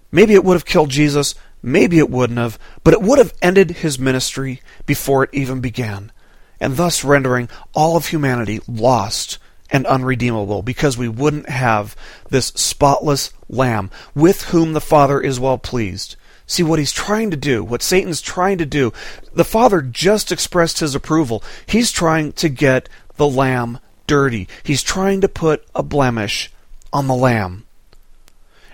maybe 0.09 0.33
it 0.35 0.45
would 0.45 0.53
have 0.53 0.65
killed 0.65 0.89
Jesus, 0.89 1.35
maybe 1.61 1.97
it 1.97 2.09
wouldn't 2.09 2.39
have, 2.39 2.57
but 2.83 2.93
it 2.93 3.01
would 3.01 3.17
have 3.17 3.33
ended 3.41 3.71
his 3.71 3.99
ministry 3.99 4.61
before 4.85 5.23
it 5.23 5.29
even 5.33 5.59
began 5.59 6.11
and 6.59 6.77
thus 6.77 7.03
rendering 7.03 7.49
all 7.73 7.95
of 7.97 8.07
humanity 8.07 8.59
lost 8.67 9.37
and 9.69 9.85
unredeemable 9.85 10.61
because 10.61 10.97
we 10.97 11.07
wouldn't 11.09 11.49
have 11.49 11.95
this 12.29 12.47
spotless 12.47 13.31
lamb 13.49 13.91
with 14.15 14.43
whom 14.45 14.73
the 14.73 14.81
Father 14.81 15.19
is 15.19 15.39
well 15.39 15.57
pleased. 15.57 16.15
See 16.45 16.63
what 16.63 16.79
he's 16.79 16.93
trying 16.93 17.31
to 17.31 17.37
do, 17.37 17.63
what 17.63 17.81
Satan's 17.81 18.21
trying 18.21 18.57
to 18.59 18.65
do. 18.65 18.93
The 19.33 19.43
Father 19.43 19.81
just 19.81 20.31
expressed 20.31 20.79
his 20.79 20.95
approval. 20.95 21.43
He's 21.65 21.91
trying 21.91 22.31
to 22.33 22.47
get 22.47 22.87
the 23.17 23.27
lamb 23.27 23.79
dirty. 24.07 24.47
He's 24.63 24.81
trying 24.81 25.21
to 25.21 25.27
put 25.27 25.65
a 25.75 25.83
blemish 25.83 26.51
on 26.93 27.07
the 27.07 27.15
lamb. 27.15 27.65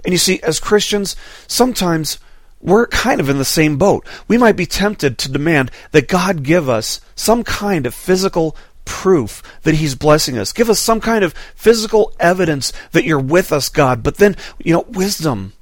And 0.06 0.12
you 0.12 0.20
see, 0.20 0.40
as 0.42 0.60
Christians, 0.60 1.16
sometimes 1.48 2.20
we're 2.64 2.88
kind 2.88 3.20
of 3.20 3.30
in 3.30 3.38
the 3.38 3.46
same 3.46 3.78
boat. 3.78 4.08
We 4.28 4.38
might 4.38 4.56
be 4.56 4.66
tempted 4.66 5.18
to 5.18 5.32
demand 5.32 5.70
that 5.92 6.08
God 6.08 6.44
give 6.44 6.70
us 6.70 7.02
some 7.14 7.44
kind 7.44 7.86
of 7.86 7.94
physical 7.94 8.56
proof 8.86 9.44
that 9.64 9.76
He's 9.76 9.96
blessing 9.96 10.38
us. 10.38 10.54
Give 10.54 10.70
us 10.70 10.80
some 10.80 11.02
kind 11.02 11.24
of 11.24 11.34
physical 11.56 12.14
evidence 12.20 12.72
that 12.94 13.04
you're 13.04 13.20
with 13.20 13.52
us, 13.52 13.68
God. 13.70 14.02
But 14.02 14.18
then, 14.18 14.38
you 14.60 14.74
know, 14.74 14.86
wisdom. 14.88 15.54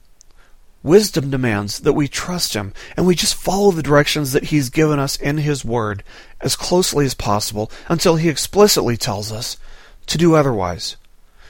Wisdom 0.84 1.30
demands 1.30 1.80
that 1.82 1.94
we 1.94 2.08
trust 2.08 2.54
Him 2.54 2.74
and 2.96 3.06
we 3.06 3.16
just 3.16 3.36
follow 3.36 3.72
the 3.72 3.84
directions 3.84 4.32
that 4.34 4.46
He's 4.46 4.70
given 4.70 5.00
us 5.00 5.16
in 5.16 5.38
His 5.38 5.66
Word 5.66 6.04
as 6.40 6.56
closely 6.56 7.06
as 7.06 7.14
possible 7.14 7.72
until 7.90 8.16
He 8.16 8.30
explicitly 8.30 8.96
tells 8.96 9.32
us 9.32 9.58
to 10.08 10.18
do 10.18 10.36
otherwise. 10.36 10.98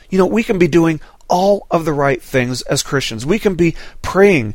You 0.10 0.18
know, 0.18 0.26
we 0.26 0.44
can 0.44 0.60
be 0.60 0.68
doing 0.68 1.00
all 1.30 1.66
of 1.72 1.86
the 1.86 1.94
right 1.94 2.22
things 2.22 2.62
as 2.64 2.84
Christians. 2.84 3.26
We 3.26 3.40
can 3.40 3.56
be 3.56 3.76
praying 4.02 4.54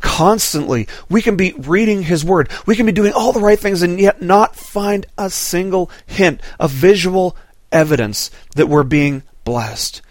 constantly. 0.00 0.88
We 1.08 1.22
can 1.22 1.36
be 1.36 1.54
reading 1.58 2.02
His 2.02 2.24
Word. 2.24 2.50
We 2.66 2.76
can 2.76 2.86
be 2.86 2.92
doing 2.92 3.12
all 3.12 3.32
the 3.32 3.40
right 3.40 3.58
things 3.58 3.82
and 3.82 4.00
yet 4.00 4.22
not 4.22 4.56
find 4.56 5.06
a 5.18 5.30
single 5.30 5.90
hint 6.06 6.40
of 6.58 6.70
visual 6.70 7.36
evidence 7.72 8.30
that 8.54 8.68
we're 8.68 8.82
being 8.82 9.22
blessed. 9.44 10.02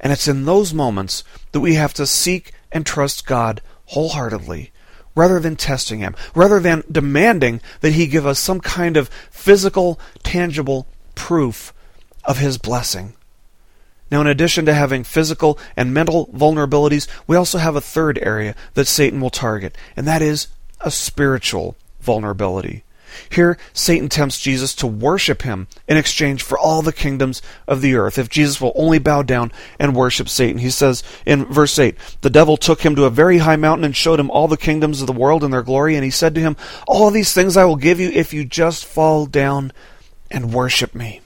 And 0.00 0.12
it's 0.12 0.28
in 0.28 0.44
those 0.44 0.72
moments 0.72 1.24
that 1.52 1.60
we 1.60 1.74
have 1.74 1.94
to 1.94 2.06
seek 2.06 2.52
and 2.72 2.86
trust 2.86 3.26
God 3.26 3.60
wholeheartedly 3.86 4.72
rather 5.14 5.40
than 5.40 5.56
testing 5.56 5.98
Him, 6.00 6.14
rather 6.34 6.60
than 6.60 6.84
demanding 6.90 7.60
that 7.80 7.92
He 7.92 8.06
give 8.06 8.26
us 8.26 8.38
some 8.38 8.60
kind 8.60 8.96
of 8.96 9.08
physical, 9.30 10.00
tangible 10.22 10.86
proof 11.14 11.74
of 12.24 12.38
His 12.38 12.58
blessing. 12.58 13.14
Now, 14.10 14.20
in 14.20 14.26
addition 14.26 14.66
to 14.66 14.74
having 14.74 15.04
physical 15.04 15.58
and 15.76 15.94
mental 15.94 16.26
vulnerabilities, 16.28 17.06
we 17.26 17.36
also 17.36 17.58
have 17.58 17.76
a 17.76 17.80
third 17.80 18.18
area 18.22 18.54
that 18.74 18.86
Satan 18.86 19.20
will 19.20 19.30
target, 19.30 19.76
and 19.96 20.06
that 20.06 20.22
is 20.22 20.48
a 20.80 20.90
spiritual 20.90 21.76
vulnerability. 22.00 22.82
Here, 23.28 23.58
Satan 23.72 24.08
tempts 24.08 24.40
Jesus 24.40 24.74
to 24.76 24.86
worship 24.86 25.42
him 25.42 25.66
in 25.88 25.96
exchange 25.96 26.42
for 26.42 26.58
all 26.58 26.82
the 26.82 26.92
kingdoms 26.92 27.42
of 27.66 27.80
the 27.80 27.94
earth. 27.94 28.18
If 28.18 28.28
Jesus 28.28 28.60
will 28.60 28.72
only 28.74 28.98
bow 28.98 29.22
down 29.22 29.52
and 29.78 29.96
worship 29.96 30.28
Satan, 30.28 30.58
he 30.58 30.70
says 30.70 31.02
in 31.26 31.44
verse 31.46 31.78
8 31.78 31.96
The 32.20 32.30
devil 32.30 32.56
took 32.56 32.82
him 32.82 32.94
to 32.96 33.04
a 33.04 33.10
very 33.10 33.38
high 33.38 33.56
mountain 33.56 33.84
and 33.84 33.96
showed 33.96 34.20
him 34.20 34.30
all 34.30 34.48
the 34.48 34.56
kingdoms 34.56 35.00
of 35.00 35.06
the 35.06 35.12
world 35.12 35.42
and 35.42 35.52
their 35.52 35.62
glory, 35.62 35.96
and 35.96 36.04
he 36.04 36.10
said 36.10 36.34
to 36.34 36.40
him, 36.40 36.56
All 36.86 37.10
these 37.10 37.32
things 37.32 37.56
I 37.56 37.64
will 37.64 37.76
give 37.76 38.00
you 38.00 38.10
if 38.10 38.32
you 38.32 38.44
just 38.44 38.84
fall 38.84 39.26
down 39.26 39.72
and 40.30 40.54
worship 40.54 40.94
me. 40.94 41.20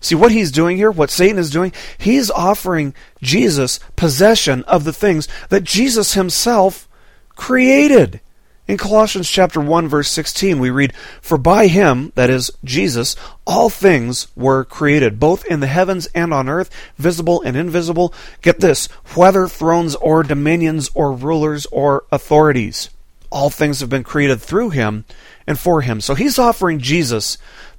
See 0.00 0.14
what 0.14 0.32
he's 0.32 0.52
doing 0.52 0.76
here, 0.76 0.90
what 0.90 1.10
Satan 1.10 1.38
is 1.38 1.50
doing? 1.50 1.72
He's 1.96 2.30
offering 2.30 2.94
Jesus 3.22 3.80
possession 3.96 4.62
of 4.64 4.84
the 4.84 4.92
things 4.92 5.26
that 5.48 5.64
Jesus 5.64 6.14
himself 6.14 6.88
created. 7.34 8.20
In 8.68 8.76
Colossians 8.76 9.30
chapter 9.30 9.60
1 9.60 9.88
verse 9.88 10.10
16 10.10 10.58
we 10.58 10.68
read, 10.68 10.92
"For 11.22 11.38
by 11.38 11.68
him, 11.68 12.12
that 12.16 12.28
is 12.28 12.50
Jesus, 12.62 13.16
all 13.46 13.70
things 13.70 14.26
were 14.36 14.62
created, 14.62 15.18
both 15.18 15.44
in 15.46 15.60
the 15.60 15.66
heavens 15.66 16.06
and 16.14 16.34
on 16.34 16.50
earth, 16.50 16.68
visible 16.98 17.40
and 17.42 17.56
invisible." 17.56 18.12
Get 18.42 18.60
this, 18.60 18.88
whether 19.14 19.48
thrones 19.48 19.94
or 19.94 20.22
dominions 20.22 20.90
or 20.94 21.12
rulers 21.12 21.66
or 21.72 22.04
authorities. 22.12 22.90
All 23.30 23.48
things 23.48 23.80
have 23.80 23.88
been 23.88 24.04
created 24.04 24.40
through 24.42 24.70
him 24.70 25.06
and 25.46 25.58
for 25.58 25.80
him. 25.80 26.02
So 26.02 26.14
he's 26.14 26.38
offering 26.38 26.78
Jesus 26.78 27.38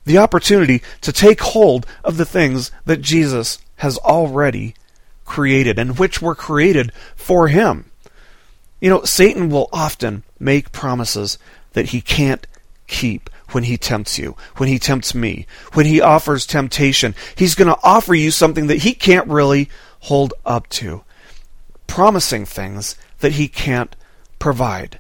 the 0.09 0.17
opportunity 0.17 0.81
to 1.01 1.13
take 1.13 1.39
hold 1.39 1.85
of 2.03 2.17
the 2.17 2.25
things 2.25 2.71
that 2.85 2.99
Jesus 2.99 3.59
has 3.75 3.99
already 3.99 4.73
created 5.23 5.77
and 5.77 5.99
which 5.99 6.19
were 6.19 6.33
created 6.33 6.91
for 7.15 7.47
him. 7.47 7.91
You 8.81 8.89
know, 8.89 9.03
Satan 9.03 9.51
will 9.51 9.69
often 9.71 10.23
make 10.39 10.71
promises 10.71 11.37
that 11.73 11.89
he 11.89 12.01
can't 12.01 12.47
keep 12.87 13.29
when 13.51 13.65
he 13.65 13.77
tempts 13.77 14.17
you, 14.17 14.35
when 14.57 14.67
he 14.67 14.79
tempts 14.79 15.13
me, 15.13 15.45
when 15.73 15.85
he 15.85 16.01
offers 16.01 16.47
temptation. 16.47 17.13
He's 17.35 17.53
going 17.53 17.67
to 17.67 17.79
offer 17.83 18.15
you 18.15 18.31
something 18.31 18.65
that 18.65 18.77
he 18.77 18.95
can't 18.95 19.27
really 19.27 19.69
hold 19.99 20.33
up 20.43 20.67
to, 20.69 21.03
promising 21.85 22.47
things 22.47 22.95
that 23.19 23.33
he 23.33 23.47
can't 23.47 23.95
provide. 24.39 24.97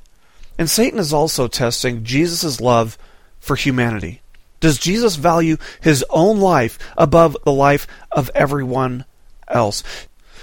And 0.59 0.69
Satan 0.69 0.99
is 0.99 1.11
also 1.11 1.47
testing 1.47 2.03
Jesus' 2.03 2.61
love 2.61 2.95
for 3.39 3.55
humanity. 3.55 4.21
Does 4.59 4.77
Jesus 4.77 5.15
value 5.15 5.57
his 5.81 6.03
own 6.09 6.39
life 6.39 6.77
above 6.97 7.37
the 7.43 7.51
life 7.51 7.87
of 8.11 8.29
everyone 8.35 9.05
else? 9.47 9.83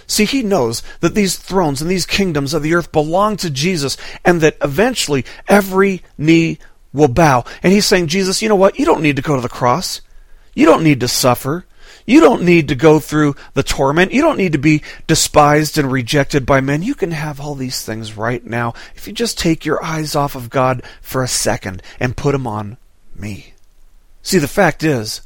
See, 0.06 0.24
he 0.24 0.42
knows 0.42 0.82
that 1.00 1.14
these 1.14 1.36
thrones 1.36 1.82
and 1.82 1.90
these 1.90 2.06
kingdoms 2.06 2.54
of 2.54 2.62
the 2.62 2.74
earth 2.74 2.92
belong 2.92 3.36
to 3.38 3.50
Jesus 3.50 3.96
and 4.24 4.40
that 4.40 4.56
eventually 4.62 5.24
every 5.48 6.02
knee 6.16 6.58
will 6.92 7.08
bow. 7.08 7.44
And 7.62 7.72
he's 7.72 7.86
saying, 7.86 8.06
Jesus, 8.06 8.40
you 8.40 8.48
know 8.48 8.56
what? 8.56 8.78
You 8.78 8.84
don't 8.84 9.02
need 9.02 9.16
to 9.16 9.22
go 9.22 9.34
to 9.34 9.42
the 9.42 9.48
cross. 9.48 10.00
You 10.54 10.66
don't 10.66 10.84
need 10.84 11.00
to 11.00 11.08
suffer. 11.08 11.66
You 12.06 12.20
don't 12.20 12.42
need 12.42 12.68
to 12.68 12.76
go 12.76 13.00
through 13.00 13.34
the 13.54 13.64
torment. 13.64 14.12
You 14.12 14.22
don't 14.22 14.38
need 14.38 14.52
to 14.52 14.58
be 14.58 14.82
despised 15.08 15.76
and 15.76 15.90
rejected 15.90 16.46
by 16.46 16.60
men. 16.60 16.82
You 16.82 16.94
can 16.94 17.10
have 17.10 17.40
all 17.40 17.56
these 17.56 17.84
things 17.84 18.16
right 18.16 18.44
now 18.44 18.74
if 18.94 19.08
you 19.08 19.12
just 19.12 19.38
take 19.38 19.64
your 19.64 19.82
eyes 19.84 20.14
off 20.14 20.36
of 20.36 20.48
God 20.48 20.84
for 21.02 21.24
a 21.24 21.28
second 21.28 21.82
and 21.98 22.16
put 22.16 22.32
them 22.32 22.46
on 22.46 22.76
me. 23.16 23.54
See, 24.26 24.38
the 24.38 24.48
fact 24.48 24.82
is 24.82 25.20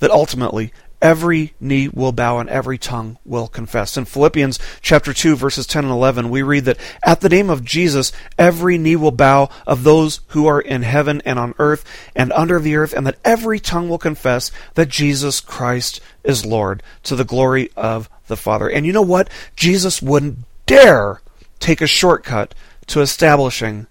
that 0.00 0.10
ultimately 0.10 0.74
every 1.00 1.54
knee 1.58 1.88
will 1.88 2.12
bow 2.12 2.38
and 2.38 2.50
every 2.50 2.76
tongue 2.76 3.16
will 3.24 3.48
confess. 3.48 3.96
In 3.96 4.04
Philippians 4.04 4.58
chapter 4.82 5.14
2 5.14 5.36
verses 5.36 5.66
10 5.66 5.84
and 5.84 5.90
11 5.90 6.28
we 6.28 6.42
read 6.42 6.66
that 6.66 6.76
at 7.02 7.22
the 7.22 7.30
name 7.30 7.48
of 7.48 7.64
Jesus 7.64 8.12
every 8.36 8.76
knee 8.76 8.94
will 8.94 9.10
bow 9.10 9.48
of 9.66 9.84
those 9.84 10.20
who 10.28 10.46
are 10.46 10.60
in 10.60 10.82
heaven 10.82 11.22
and 11.24 11.38
on 11.38 11.54
earth 11.58 11.82
and 12.14 12.30
under 12.34 12.58
the 12.58 12.76
earth 12.76 12.92
and 12.92 13.06
that 13.06 13.16
every 13.24 13.58
tongue 13.58 13.88
will 13.88 13.96
confess 13.96 14.50
that 14.74 14.90
Jesus 14.90 15.40
Christ 15.40 16.02
is 16.22 16.44
Lord 16.44 16.82
to 17.04 17.16
the 17.16 17.24
glory 17.24 17.70
of 17.74 18.10
the 18.26 18.36
Father. 18.36 18.68
And 18.68 18.84
you 18.84 18.92
know 18.92 19.00
what? 19.00 19.30
Jesus 19.56 20.02
wouldn't 20.02 20.40
dare 20.66 21.22
take 21.58 21.80
a 21.80 21.86
shortcut 21.86 22.54
to 22.88 23.00
establishing 23.00 23.86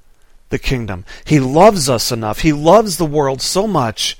the 0.50 0.60
kingdom. 0.60 1.03
He 1.25 1.39
loves 1.39 1.89
us 1.89 2.12
enough. 2.12 2.41
He 2.41 2.53
loves 2.53 2.98
the 2.98 3.08
world 3.08 3.41
so 3.41 3.65
much 3.65 4.20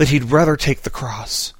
that 0.00 0.08
he'd 0.08 0.32
rather 0.32 0.56
take 0.56 0.80
the 0.80 0.88
cross. 0.88 1.52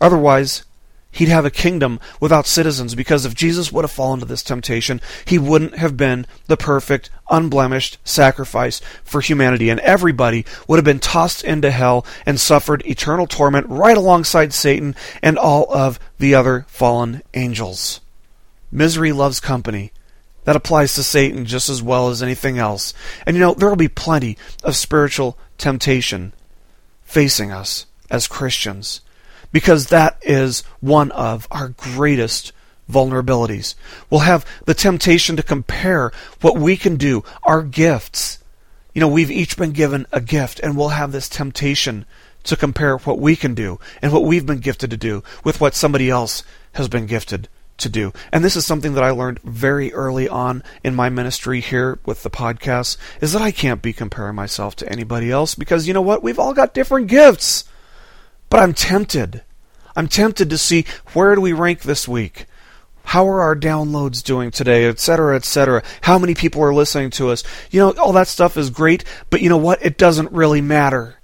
Otherwise, 0.00 0.64
he'd 1.10 1.28
have 1.28 1.44
a 1.44 1.50
kingdom 1.50 2.00
without 2.20 2.46
citizens 2.46 2.94
because 2.94 3.26
if 3.26 3.34
Jesus 3.34 3.70
would 3.70 3.84
have 3.84 3.90
fallen 3.90 4.18
to 4.20 4.24
this 4.24 4.42
temptation, 4.42 4.98
he 5.26 5.38
wouldn't 5.38 5.76
have 5.76 5.94
been 5.94 6.24
the 6.46 6.56
perfect, 6.56 7.10
unblemished 7.28 7.98
sacrifice 8.02 8.80
for 9.04 9.20
humanity, 9.20 9.68
and 9.68 9.78
everybody 9.80 10.46
would 10.66 10.78
have 10.78 10.86
been 10.86 11.00
tossed 11.00 11.44
into 11.44 11.70
hell 11.70 12.06
and 12.24 12.40
suffered 12.40 12.82
eternal 12.86 13.26
torment 13.26 13.66
right 13.68 13.98
alongside 13.98 14.54
Satan 14.54 14.96
and 15.22 15.36
all 15.36 15.70
of 15.70 15.98
the 16.16 16.34
other 16.34 16.64
fallen 16.68 17.20
angels. 17.34 18.00
Misery 18.72 19.12
loves 19.12 19.38
company. 19.38 19.92
That 20.44 20.56
applies 20.56 20.94
to 20.94 21.02
Satan 21.02 21.44
just 21.44 21.68
as 21.68 21.82
well 21.82 22.08
as 22.08 22.22
anything 22.22 22.56
else. 22.56 22.94
And 23.26 23.36
you 23.36 23.40
know, 23.40 23.52
there 23.52 23.68
will 23.68 23.76
be 23.76 23.88
plenty 23.88 24.38
of 24.64 24.76
spiritual 24.76 25.36
temptation 25.58 26.32
facing 27.06 27.50
us 27.50 27.86
as 28.10 28.26
Christians 28.28 29.00
because 29.52 29.86
that 29.86 30.18
is 30.20 30.60
one 30.80 31.10
of 31.12 31.48
our 31.50 31.70
greatest 31.70 32.52
vulnerabilities. 32.90 33.74
We'll 34.10 34.20
have 34.20 34.44
the 34.66 34.74
temptation 34.74 35.36
to 35.36 35.42
compare 35.42 36.12
what 36.40 36.58
we 36.58 36.76
can 36.76 36.96
do, 36.96 37.24
our 37.42 37.62
gifts. 37.62 38.38
You 38.92 39.00
know, 39.00 39.08
we've 39.08 39.30
each 39.30 39.56
been 39.56 39.72
given 39.72 40.06
a 40.12 40.20
gift, 40.20 40.60
and 40.60 40.76
we'll 40.76 40.90
have 40.90 41.12
this 41.12 41.28
temptation 41.28 42.04
to 42.44 42.56
compare 42.56 42.96
what 42.98 43.18
we 43.18 43.34
can 43.34 43.54
do 43.54 43.80
and 44.02 44.12
what 44.12 44.24
we've 44.24 44.46
been 44.46 44.58
gifted 44.58 44.90
to 44.90 44.96
do 44.96 45.22
with 45.42 45.60
what 45.60 45.74
somebody 45.74 46.10
else 46.10 46.42
has 46.72 46.88
been 46.88 47.06
gifted 47.06 47.48
to 47.78 47.88
do. 47.88 48.12
And 48.32 48.44
this 48.44 48.56
is 48.56 48.66
something 48.66 48.94
that 48.94 49.04
I 49.04 49.10
learned 49.10 49.40
very 49.40 49.92
early 49.92 50.28
on 50.28 50.62
in 50.82 50.94
my 50.94 51.08
ministry 51.08 51.60
here 51.60 51.98
with 52.04 52.22
the 52.22 52.30
podcast 52.30 52.96
is 53.20 53.32
that 53.32 53.42
I 53.42 53.50
can't 53.50 53.82
be 53.82 53.92
comparing 53.92 54.34
myself 54.34 54.76
to 54.76 54.88
anybody 54.90 55.30
else 55.30 55.54
because 55.54 55.86
you 55.86 55.94
know 55.94 56.02
what? 56.02 56.22
We've 56.22 56.38
all 56.38 56.54
got 56.54 56.74
different 56.74 57.08
gifts. 57.08 57.64
But 58.48 58.60
I'm 58.60 58.74
tempted. 58.74 59.42
I'm 59.94 60.08
tempted 60.08 60.50
to 60.50 60.58
see 60.58 60.84
where 61.12 61.34
do 61.34 61.40
we 61.40 61.52
rank 61.52 61.82
this 61.82 62.06
week? 62.06 62.46
How 63.04 63.28
are 63.28 63.40
our 63.40 63.56
downloads 63.56 64.22
doing 64.22 64.50
today, 64.50 64.86
etc., 64.86 65.36
etc.? 65.36 65.82
How 66.02 66.18
many 66.18 66.34
people 66.34 66.62
are 66.62 66.74
listening 66.74 67.10
to 67.10 67.30
us? 67.30 67.44
You 67.70 67.80
know, 67.80 67.92
all 67.92 68.12
that 68.12 68.26
stuff 68.26 68.56
is 68.56 68.68
great, 68.68 69.04
but 69.30 69.40
you 69.40 69.48
know 69.48 69.56
what? 69.56 69.84
It 69.84 69.96
doesn't 69.96 70.32
really 70.32 70.60
matter. 70.60 71.15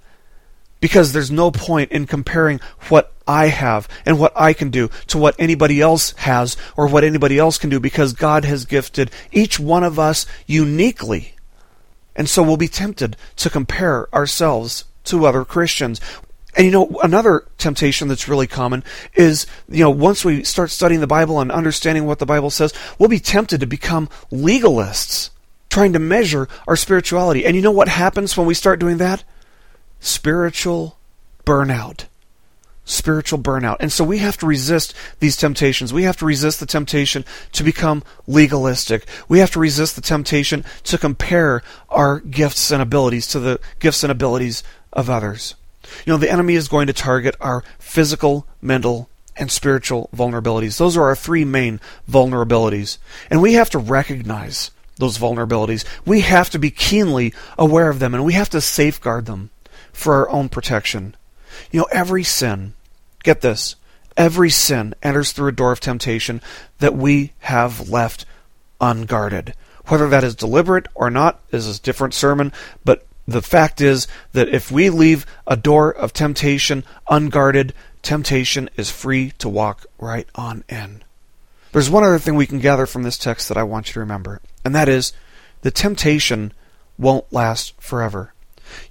Because 0.83 1.13
there's 1.13 1.31
no 1.31 1.49
point 1.49 1.93
in 1.93 2.05
comparing 2.05 2.59
what 2.89 3.13
I 3.25 3.47
have 3.47 3.87
and 4.05 4.19
what 4.19 4.33
I 4.35 4.51
can 4.51 4.69
do 4.69 4.89
to 5.07 5.17
what 5.17 5.33
anybody 5.39 5.79
else 5.79 6.11
has 6.17 6.57
or 6.75 6.87
what 6.87 7.05
anybody 7.05 7.39
else 7.39 7.57
can 7.57 7.69
do 7.69 7.79
because 7.79 8.11
God 8.11 8.43
has 8.43 8.65
gifted 8.65 9.09
each 9.31 9.57
one 9.57 9.85
of 9.85 9.97
us 9.97 10.25
uniquely. 10.45 11.35
And 12.17 12.27
so 12.27 12.43
we'll 12.43 12.57
be 12.57 12.67
tempted 12.67 13.15
to 13.37 13.49
compare 13.49 14.13
ourselves 14.13 14.83
to 15.05 15.25
other 15.25 15.45
Christians. 15.45 16.01
And 16.57 16.65
you 16.65 16.71
know, 16.73 16.99
another 17.01 17.45
temptation 17.57 18.09
that's 18.09 18.27
really 18.27 18.45
common 18.45 18.83
is, 19.13 19.47
you 19.69 19.85
know, 19.85 19.89
once 19.89 20.25
we 20.25 20.43
start 20.43 20.69
studying 20.69 20.99
the 20.99 21.07
Bible 21.07 21.39
and 21.39 21.49
understanding 21.49 22.07
what 22.07 22.19
the 22.19 22.25
Bible 22.25 22.49
says, 22.49 22.73
we'll 22.99 23.07
be 23.07 23.19
tempted 23.19 23.61
to 23.61 23.65
become 23.65 24.09
legalists, 24.33 25.29
trying 25.69 25.93
to 25.93 25.99
measure 25.99 26.49
our 26.67 26.75
spirituality. 26.75 27.45
And 27.45 27.55
you 27.55 27.61
know 27.61 27.71
what 27.71 27.87
happens 27.87 28.35
when 28.35 28.47
we 28.47 28.53
start 28.53 28.81
doing 28.81 28.97
that? 28.97 29.23
Spiritual 30.03 30.97
burnout. 31.45 32.07
Spiritual 32.83 33.39
burnout. 33.39 33.77
And 33.79 33.89
so 33.89 34.03
we 34.03 34.17
have 34.17 34.35
to 34.39 34.45
resist 34.45 34.93
these 35.21 35.37
temptations. 35.37 35.93
We 35.93 36.03
have 36.03 36.17
to 36.17 36.25
resist 36.25 36.59
the 36.59 36.65
temptation 36.65 37.23
to 37.53 37.63
become 37.63 38.03
legalistic. 38.27 39.05
We 39.29 39.39
have 39.39 39.51
to 39.51 39.61
resist 39.61 39.95
the 39.95 40.01
temptation 40.01 40.65
to 40.83 40.97
compare 40.97 41.63
our 41.87 42.19
gifts 42.19 42.69
and 42.69 42.81
abilities 42.81 43.27
to 43.27 43.39
the 43.39 43.61
gifts 43.79 44.03
and 44.03 44.11
abilities 44.11 44.61
of 44.91 45.09
others. 45.09 45.55
You 46.05 46.11
know, 46.11 46.17
the 46.17 46.29
enemy 46.29 46.55
is 46.55 46.67
going 46.67 46.87
to 46.87 46.93
target 46.93 47.37
our 47.39 47.63
physical, 47.79 48.45
mental, 48.61 49.07
and 49.37 49.49
spiritual 49.49 50.09
vulnerabilities. 50.13 50.77
Those 50.77 50.97
are 50.97 51.03
our 51.03 51.15
three 51.15 51.45
main 51.45 51.79
vulnerabilities. 52.11 52.97
And 53.29 53.41
we 53.41 53.53
have 53.53 53.69
to 53.69 53.79
recognize 53.79 54.69
those 54.97 55.17
vulnerabilities. 55.17 55.85
We 56.05 56.19
have 56.19 56.49
to 56.49 56.59
be 56.59 56.71
keenly 56.71 57.33
aware 57.57 57.89
of 57.89 57.99
them 57.99 58.13
and 58.13 58.25
we 58.25 58.33
have 58.33 58.49
to 58.49 58.59
safeguard 58.59 59.27
them 59.27 59.49
for 59.93 60.15
our 60.15 60.29
own 60.29 60.49
protection. 60.49 61.15
You 61.71 61.81
know, 61.81 61.87
every 61.91 62.23
sin, 62.23 62.73
get 63.23 63.41
this, 63.41 63.75
every 64.17 64.49
sin 64.49 64.93
enters 65.01 65.31
through 65.31 65.49
a 65.49 65.53
door 65.53 65.71
of 65.71 65.79
temptation 65.79 66.41
that 66.79 66.95
we 66.95 67.31
have 67.39 67.89
left 67.89 68.25
unguarded. 68.81 69.53
Whether 69.85 70.09
that 70.09 70.23
is 70.23 70.35
deliberate 70.35 70.87
or 70.95 71.09
not 71.09 71.41
is 71.51 71.67
a 71.67 71.81
different 71.81 72.13
sermon, 72.13 72.51
but 72.83 73.05
the 73.27 73.41
fact 73.41 73.79
is 73.79 74.07
that 74.33 74.49
if 74.49 74.71
we 74.71 74.89
leave 74.89 75.25
a 75.47 75.55
door 75.55 75.91
of 75.91 76.11
temptation 76.11 76.83
unguarded, 77.09 77.73
temptation 78.01 78.69
is 78.75 78.89
free 78.89 79.31
to 79.37 79.47
walk 79.47 79.85
right 79.97 80.27
on 80.35 80.63
in. 80.67 81.03
There's 81.71 81.89
one 81.89 82.03
other 82.03 82.19
thing 82.19 82.35
we 82.35 82.45
can 82.45 82.59
gather 82.59 82.85
from 82.85 83.03
this 83.03 83.17
text 83.17 83.47
that 83.47 83.57
I 83.57 83.63
want 83.63 83.87
you 83.87 83.93
to 83.93 83.99
remember, 84.01 84.41
and 84.63 84.75
that 84.75 84.89
is 84.89 85.13
the 85.61 85.71
temptation 85.71 86.53
won't 86.97 87.31
last 87.31 87.73
forever. 87.81 88.32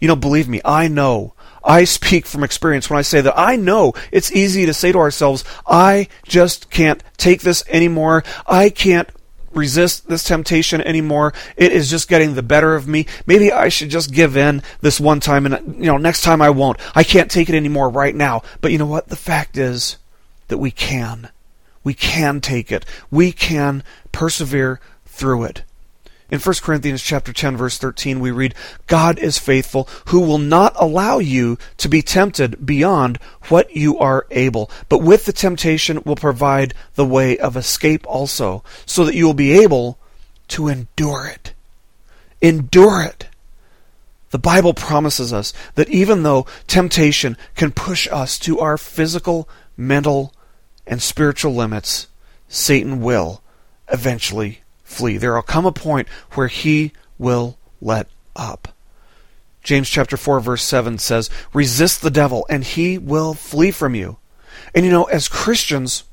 You 0.00 0.08
know, 0.08 0.16
believe 0.16 0.48
me, 0.48 0.60
I 0.64 0.88
know. 0.88 1.34
I 1.64 1.84
speak 1.84 2.26
from 2.26 2.42
experience 2.42 2.90
when 2.90 2.98
I 2.98 3.02
say 3.02 3.20
that 3.20 3.38
I 3.38 3.56
know 3.56 3.94
it's 4.10 4.32
easy 4.32 4.66
to 4.66 4.74
say 4.74 4.92
to 4.92 4.98
ourselves, 4.98 5.44
I 5.66 6.08
just 6.24 6.70
can't 6.70 7.02
take 7.16 7.42
this 7.42 7.64
anymore. 7.68 8.24
I 8.46 8.68
can't 8.68 9.08
resist 9.52 10.08
this 10.08 10.24
temptation 10.24 10.80
anymore. 10.80 11.32
It 11.56 11.72
is 11.72 11.90
just 11.90 12.08
getting 12.08 12.34
the 12.34 12.42
better 12.42 12.74
of 12.74 12.88
me. 12.88 13.06
Maybe 13.26 13.52
I 13.52 13.68
should 13.68 13.90
just 13.90 14.12
give 14.12 14.36
in 14.36 14.62
this 14.80 14.98
one 14.98 15.20
time 15.20 15.46
and 15.46 15.76
you 15.76 15.86
know, 15.86 15.98
next 15.98 16.22
time 16.22 16.42
I 16.42 16.50
won't. 16.50 16.78
I 16.94 17.04
can't 17.04 17.30
take 17.30 17.48
it 17.48 17.54
anymore 17.54 17.88
right 17.88 18.14
now. 18.14 18.42
But 18.60 18.72
you 18.72 18.78
know 18.78 18.86
what? 18.86 19.08
The 19.08 19.16
fact 19.16 19.56
is 19.56 19.98
that 20.48 20.58
we 20.58 20.70
can. 20.70 21.30
We 21.84 21.94
can 21.94 22.40
take 22.40 22.70
it. 22.70 22.84
We 23.10 23.32
can 23.32 23.82
persevere 24.12 24.80
through 25.06 25.44
it. 25.44 25.62
In 26.32 26.40
1 26.40 26.54
Corinthians 26.62 27.02
chapter 27.02 27.30
10 27.30 27.58
verse 27.58 27.76
13 27.76 28.18
we 28.18 28.30
read, 28.30 28.54
God 28.86 29.18
is 29.18 29.36
faithful 29.36 29.86
who 30.06 30.20
will 30.20 30.38
not 30.38 30.72
allow 30.76 31.18
you 31.18 31.58
to 31.76 31.90
be 31.90 32.00
tempted 32.00 32.64
beyond 32.64 33.18
what 33.50 33.76
you 33.76 33.98
are 33.98 34.26
able, 34.30 34.70
but 34.88 35.02
with 35.02 35.26
the 35.26 35.34
temptation 35.34 36.00
will 36.06 36.16
provide 36.16 36.72
the 36.94 37.04
way 37.04 37.36
of 37.36 37.54
escape 37.54 38.06
also, 38.08 38.64
so 38.86 39.04
that 39.04 39.14
you 39.14 39.26
will 39.26 39.34
be 39.34 39.52
able 39.62 39.98
to 40.48 40.68
endure 40.68 41.26
it. 41.26 41.52
Endure 42.40 43.02
it. 43.02 43.28
The 44.30 44.38
Bible 44.38 44.72
promises 44.72 45.34
us 45.34 45.52
that 45.74 45.90
even 45.90 46.22
though 46.22 46.46
temptation 46.66 47.36
can 47.56 47.72
push 47.72 48.08
us 48.10 48.38
to 48.38 48.58
our 48.58 48.78
physical, 48.78 49.50
mental, 49.76 50.32
and 50.86 51.02
spiritual 51.02 51.54
limits, 51.54 52.08
Satan 52.48 53.02
will 53.02 53.42
eventually 53.88 54.61
flee. 54.92 55.16
There 55.16 55.34
will 55.34 55.42
come 55.42 55.66
a 55.66 55.72
point 55.72 56.08
where 56.32 56.48
he 56.48 56.92
will 57.18 57.58
let 57.80 58.08
up. 58.36 58.68
James 59.62 59.88
chapter 59.88 60.16
4 60.16 60.40
verse 60.40 60.62
7 60.62 60.98
says, 60.98 61.30
"Resist 61.52 62.02
the 62.02 62.10
devil 62.10 62.46
and 62.50 62.64
he 62.64 62.98
will 62.98 63.34
flee 63.34 63.70
from 63.70 63.94
you." 63.94 64.18
And 64.74 64.84
you 64.84 64.90
know, 64.90 65.04
as 65.04 65.28
Christians, 65.28 66.04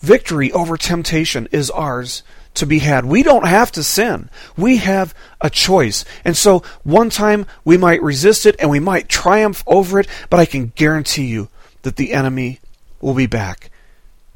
victory 0.00 0.52
over 0.52 0.76
temptation 0.76 1.48
is 1.52 1.70
ours 1.70 2.22
to 2.54 2.66
be 2.66 2.80
had. 2.80 3.06
We 3.06 3.22
don't 3.22 3.46
have 3.46 3.72
to 3.72 3.82
sin. 3.82 4.28
We 4.56 4.76
have 4.78 5.14
a 5.40 5.48
choice. 5.48 6.04
And 6.24 6.36
so 6.36 6.62
one 6.82 7.08
time 7.08 7.46
we 7.64 7.78
might 7.78 8.02
resist 8.02 8.44
it 8.44 8.56
and 8.58 8.68
we 8.68 8.80
might 8.80 9.08
triumph 9.08 9.64
over 9.66 9.98
it, 9.98 10.08
but 10.28 10.38
I 10.38 10.44
can 10.44 10.72
guarantee 10.74 11.26
you 11.26 11.48
that 11.82 11.96
the 11.96 12.12
enemy 12.12 12.60
will 13.00 13.14
be 13.14 13.26
back 13.26 13.70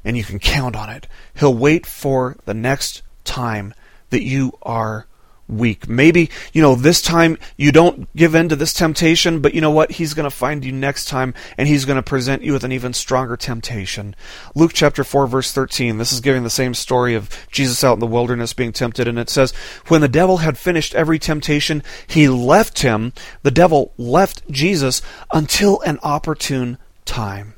and 0.07 0.16
you 0.16 0.25
can 0.25 0.38
count 0.38 0.77
on 0.77 0.88
it. 0.88 1.07
He'll 1.35 1.53
wait 1.53 1.85
for 1.85 2.37
the 2.47 2.55
next 2.55 3.03
time 3.25 3.75
that 4.11 4.23
you 4.23 4.57
are 4.62 5.07
weak. 5.49 5.88
Maybe, 5.88 6.31
you 6.53 6.62
know, 6.62 6.77
this 6.77 7.03
time 7.03 7.38
you 7.57 7.73
don't 7.73 8.09
give 8.14 8.35
in 8.35 8.49
to 8.49 8.57
this 8.57 8.73
temptation, 8.73 9.40
but 9.40 9.53
you 9.53 9.61
know 9.61 9.71
what? 9.71 9.92
He's 9.92 10.14
going 10.14 10.25
to 10.25 10.31
find 10.31 10.64
you 10.64 10.71
next 10.71 11.07
time 11.07 11.35
and 11.59 11.66
he's 11.69 11.85
going 11.85 11.97
to 11.97 12.03
present 12.03 12.42
you 12.42 12.53
with 12.53 12.62
an 12.62 12.73
even 12.73 12.92
stronger 12.92 13.37
temptation. 13.37 14.14
Luke 14.55 14.73
chapter 14.75 15.03
4 15.03 15.27
verse 15.27 15.53
13. 15.53 15.99
This 15.99 16.12
is 16.12 16.21
giving 16.21 16.45
the 16.45 16.51
same 16.51 16.73
story 16.73 17.14
of 17.16 17.29
Jesus 17.51 17.83
out 17.83 17.95
in 17.95 18.01
the 18.01 18.07
wilderness 18.07 18.53
being 18.53 18.73
tempted 18.73 19.09
and 19.09 19.19
it 19.19 19.29
says, 19.29 19.53
"When 19.88 20.03
the 20.03 20.09
devil 20.09 20.38
had 20.38 20.57
finished 20.57 20.95
every 20.95 21.19
temptation, 21.19 21.83
he 22.07 22.29
left 22.29 22.83
him. 22.83 23.12
The 23.42 23.51
devil 23.51 23.92
left 23.99 24.49
Jesus 24.51 25.03
until 25.33 25.81
an 25.81 25.99
opportune 26.05 26.79
time." 27.05 27.56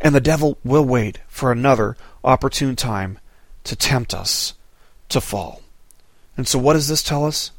And 0.00 0.14
the 0.14 0.20
devil 0.20 0.58
will 0.64 0.84
wait 0.84 1.18
for 1.28 1.50
another 1.50 1.96
opportune 2.24 2.76
time 2.76 3.18
to 3.64 3.76
tempt 3.76 4.14
us 4.14 4.54
to 5.08 5.20
fall. 5.20 5.62
And 6.36 6.46
so, 6.46 6.58
what 6.58 6.74
does 6.74 6.88
this 6.88 7.02
tell 7.02 7.24
us? 7.24 7.50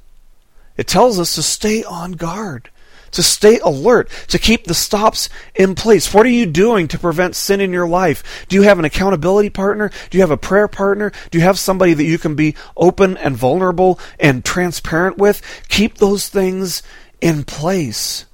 It 0.78 0.88
tells 0.88 1.20
us 1.20 1.36
to 1.36 1.44
stay 1.44 1.84
on 1.84 2.14
guard, 2.14 2.70
to 3.12 3.22
stay 3.22 3.60
alert, 3.60 4.10
to 4.30 4.40
keep 4.40 4.64
the 4.64 4.74
stops 4.74 5.28
in 5.54 5.76
place. 5.76 6.14
What 6.14 6.26
are 6.26 6.30
you 6.30 6.46
doing 6.46 6.88
to 6.88 6.98
prevent 6.98 7.36
sin 7.36 7.60
in 7.60 7.74
your 7.74 7.88
life? 7.88 8.46
Do 8.48 8.56
you 8.56 8.62
have 8.62 8.80
an 8.80 8.86
accountability 8.86 9.50
partner? 9.50 9.92
Do 10.10 10.18
you 10.18 10.22
have 10.22 10.32
a 10.32 10.38
prayer 10.38 10.70
partner? 10.70 11.12
Do 11.32 11.38
you 11.38 11.44
have 11.44 11.60
somebody 11.60 11.94
that 11.94 12.06
you 12.06 12.18
can 12.18 12.36
be 12.36 12.56
open 12.78 13.18
and 13.18 13.36
vulnerable 13.36 14.00
and 14.20 14.46
transparent 14.46 15.18
with? 15.18 15.42
Keep 15.68 15.98
those 15.98 16.30
things 16.30 16.82
in 17.20 17.44
place. 17.44 18.26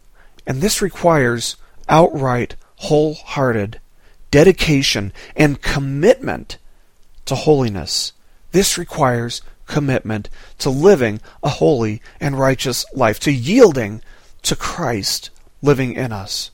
And 0.46 0.62
this 0.62 0.84
requires 0.84 1.56
outright, 1.90 2.56
wholehearted 2.76 3.80
dedication 4.32 5.14
and 5.36 5.62
commitment 5.62 6.58
to 7.26 7.36
holiness. 7.36 8.14
This 8.52 8.78
requires 8.78 9.42
commitment 9.66 10.30
to 10.60 10.70
living 10.70 11.20
a 11.44 11.50
holy 11.50 12.02
and 12.20 12.38
righteous 12.38 12.86
life, 12.94 13.20
to 13.22 13.32
yielding 13.32 14.02
to 14.44 14.56
Christ 14.56 15.30
living 15.62 15.94
in 15.94 16.12
us. 16.12 16.52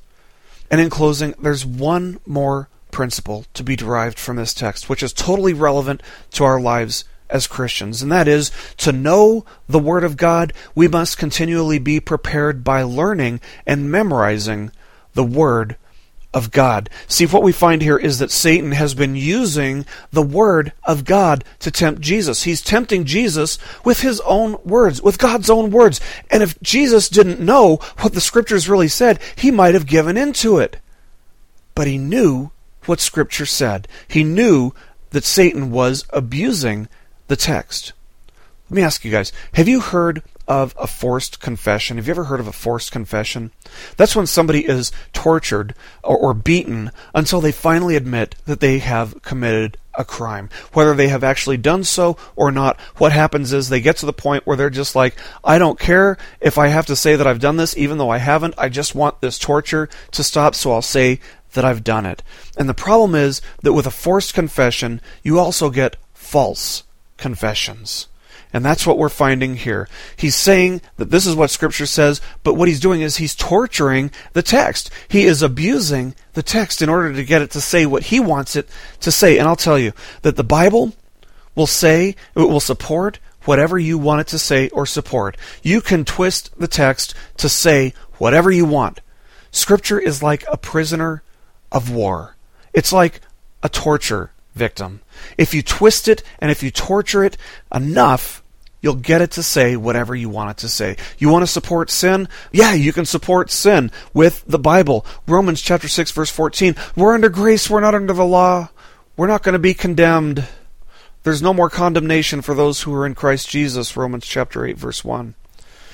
And 0.70 0.80
in 0.80 0.90
closing, 0.90 1.36
there's 1.42 1.66
one 1.66 2.20
more 2.26 2.70
principle 2.92 3.46
to 3.54 3.64
be 3.64 3.76
derived 3.76 4.18
from 4.18 4.38
this 4.38 4.54
text, 4.54 4.90
which 4.90 5.04
is 5.04 5.14
totally 5.14 5.54
relevant 5.54 6.02
to 6.32 6.44
our 6.44 6.60
lives 6.60 7.04
as 7.30 7.48
Christians, 7.48 8.02
and 8.02 8.12
that 8.12 8.28
is 8.28 8.52
to 8.78 8.92
know 8.92 9.46
the 9.68 9.80
Word 9.80 10.04
of 10.04 10.18
God, 10.18 10.54
we 10.76 10.88
must 10.88 11.18
continually 11.18 11.80
be 11.80 12.00
prepared 12.00 12.64
by 12.64 12.84
learning 12.84 13.40
and 13.66 13.90
memorizing 13.90 14.72
the 15.14 15.24
Word 15.24 15.78
of 16.34 16.52
God. 16.52 16.90
See, 17.08 17.26
what 17.26 17.44
we 17.44 17.52
find 17.52 17.82
here 17.82 17.98
is 17.98 18.20
that 18.20 18.32
Satan 18.32 18.72
has 18.72 18.94
been 18.94 19.16
using 19.16 19.86
the 20.12 20.22
Word 20.22 20.72
of 20.84 21.04
God 21.04 21.44
to 21.60 21.72
tempt 21.72 22.02
Jesus. 22.02 22.44
He's 22.44 22.62
tempting 22.62 23.06
Jesus 23.06 23.58
with 23.84 24.02
his 24.02 24.22
own 24.22 24.58
words, 24.64 25.02
with 25.02 25.18
God's 25.18 25.50
own 25.50 25.72
words. 25.72 26.00
And 26.30 26.42
if 26.42 26.60
Jesus 26.62 27.10
didn't 27.10 27.40
know 27.40 27.78
what 28.00 28.14
the 28.14 28.22
Scriptures 28.22 28.70
really 28.70 28.88
said, 28.88 29.20
he 29.36 29.52
might 29.52 29.74
have 29.74 29.86
given 29.86 30.16
into 30.16 30.58
it. 30.58 30.78
But 31.76 31.88
he 31.88 31.98
knew 31.98 32.52
what 32.86 33.00
Scripture 33.00 33.46
said. 33.46 33.88
He 34.08 34.24
knew 34.24 34.74
that 35.12 35.24
Satan 35.26 35.72
was 35.72 36.06
abusing 36.12 36.88
the 37.28 37.36
text. 37.36 37.94
Let 38.70 38.76
me 38.76 38.84
ask 38.84 39.04
you 39.04 39.12
guys 39.12 39.34
have 39.54 39.68
you 39.68 39.82
heard 39.82 40.24
of 40.48 40.76
a 40.78 40.88
forced 40.88 41.40
confession. 41.40 41.98
Have 41.98 42.08
you 42.08 42.12
ever 42.12 42.26
heard 42.26 42.40
of 42.40 42.48
a 42.48 42.52
forced 42.52 42.92
confession? 42.92 43.52
That's 43.98 44.16
when 44.16 44.28
somebody 44.28 44.68
is 44.68 44.92
tortured 45.14 45.76
or, 46.04 46.18
or, 46.18 46.34
beaten 46.34 46.92
until 47.14 47.42
they 47.42 47.52
finally 47.52 47.96
admit 47.96 48.36
that 48.46 48.60
they 48.60 48.80
have 48.80 49.22
committed 49.22 49.78
a 49.94 50.04
crime. 50.04 50.50
Whether 50.74 50.94
they 50.94 51.10
have 51.10 51.24
actually 51.24 51.58
done 51.58 51.84
so 51.84 52.18
or 52.36 52.52
not, 52.52 52.80
what 52.98 53.12
happens 53.12 53.54
is 53.54 53.70
they 53.70 53.82
get 53.82 53.98
to 53.98 54.06
the 54.06 54.14
point 54.14 54.46
where 54.46 54.58
they're 54.58 54.70
just 54.70 54.96
like, 54.96 55.16
I 55.44 55.58
don't 55.58 55.80
care 55.80 56.18
if 56.40 56.58
I 56.58 56.68
have 56.68 56.86
to 56.88 56.96
say 56.96 57.16
that 57.16 57.28
I've 57.28 57.40
done 57.40 57.58
this, 57.58 57.78
even 57.78 57.98
though 57.98 58.10
I 58.10 58.18
haven't. 58.18 58.56
I 58.58 58.70
just 58.70 58.96
want 58.96 59.22
this 59.22 59.38
torture 59.38 59.90
to 60.12 60.24
stop, 60.24 60.56
so 60.56 60.72
I'll 60.72 60.82
say 60.82 61.20
that 61.54 61.66
I've 61.66 61.84
done 61.84 62.06
it. 62.06 62.24
And 62.58 62.68
the 62.68 62.74
problem 62.74 63.16
is 63.16 63.42
that 63.62 63.74
with 63.74 63.86
a 63.86 63.92
forced 63.92 64.34
confession, 64.34 65.02
you 65.24 65.40
also 65.40 65.70
get 65.70 65.98
false 66.14 66.84
confessions. 67.18 68.08
And 68.54 68.66
that's 68.66 68.86
what 68.86 68.98
we're 68.98 69.10
finding 69.10 69.56
here. 69.56 69.88
He's 70.16 70.36
saying 70.36 70.82
that 70.98 71.10
this 71.10 71.26
is 71.26 71.36
what 71.36 71.50
Scripture 71.50 71.86
says, 71.86 72.22
but 72.44 72.56
what 72.56 72.68
he's 72.68 72.80
doing 72.80 73.02
is 73.02 73.18
he's 73.18 73.36
torturing 73.36 74.12
the 74.34 74.44
text. 74.44 74.90
He 75.08 75.24
is 75.24 75.42
abusing 75.42 76.16
the 76.34 76.44
text 76.44 76.82
in 76.82 76.90
order 76.90 77.14
to 77.14 77.24
get 77.24 77.42
it 77.42 77.52
to 77.52 77.62
say 77.62 77.86
what 77.86 78.04
he 78.04 78.20
wants 78.20 78.56
it 78.56 78.68
to 79.00 79.12
say. 79.12 79.38
And 79.38 79.48
I'll 79.48 79.56
tell 79.56 79.80
you 79.80 79.94
that 80.24 80.36
the 80.36 80.44
Bible 80.44 80.94
will 81.56 81.68
say, 81.68 82.16
it 82.36 82.40
will 82.40 82.60
support 82.60 83.20
whatever 83.46 83.80
you 83.80 83.98
want 83.98 84.22
it 84.22 84.28
to 84.28 84.40
say 84.40 84.70
or 84.70 84.86
support. 84.86 85.38
You 85.64 85.82
can 85.82 86.06
twist 86.06 86.52
the 86.58 86.68
text 86.68 87.14
to 87.38 87.50
say 87.50 87.94
whatever 88.18 88.52
you 88.52 88.66
want. 88.66 89.02
Scripture 89.52 90.00
is 90.00 90.22
like 90.22 90.46
a 90.52 90.58
prisoner 90.58 91.24
of 91.72 91.92
war. 91.92 92.36
It's 92.74 92.94
like 92.94 93.22
a 93.64 93.70
torture 93.70 94.32
victim. 94.54 95.02
If 95.38 95.54
you 95.54 95.62
twist 95.62 96.08
it 96.08 96.24
and 96.40 96.52
if 96.52 96.64
you 96.64 96.72
torture 96.72 97.24
it 97.24 97.38
enough, 97.74 98.41
You'll 98.82 98.96
get 98.96 99.22
it 99.22 99.32
to 99.32 99.44
say 99.44 99.76
whatever 99.76 100.16
you 100.16 100.28
want 100.28 100.52
it 100.52 100.58
to 100.58 100.70
say. 100.70 100.98
You 101.20 101.30
want 101.30 101.44
to 101.44 101.48
support 101.48 101.92
sin? 101.92 102.28
Yeah, 102.52 102.74
you 102.74 102.92
can 102.92 103.06
support 103.06 103.52
sin 103.52 103.92
with 104.14 104.44
the 104.48 104.60
Bible. 104.60 105.06
Romans 105.28 105.62
chapter 105.62 105.88
6 105.88 106.12
verse 106.12 106.32
14. 106.32 106.76
We're 106.96 107.14
under 107.14 107.30
grace, 107.30 107.70
we're 107.70 107.80
not 107.80 107.96
under 107.96 108.14
the 108.14 108.26
law. 108.26 108.70
We're 109.16 109.28
not 109.28 109.44
going 109.44 109.54
to 109.54 109.60
be 109.60 109.76
condemned. 109.76 110.48
There's 111.24 111.44
no 111.44 111.54
more 111.54 111.70
condemnation 111.70 112.42
for 112.42 112.56
those 112.56 112.82
who 112.82 112.94
are 112.96 113.06
in 113.06 113.14
Christ 113.14 113.50
Jesus, 113.50 113.96
Romans 113.96 114.26
chapter 114.26 114.66
8 114.66 114.78
verse 114.78 115.06
1. 115.06 115.36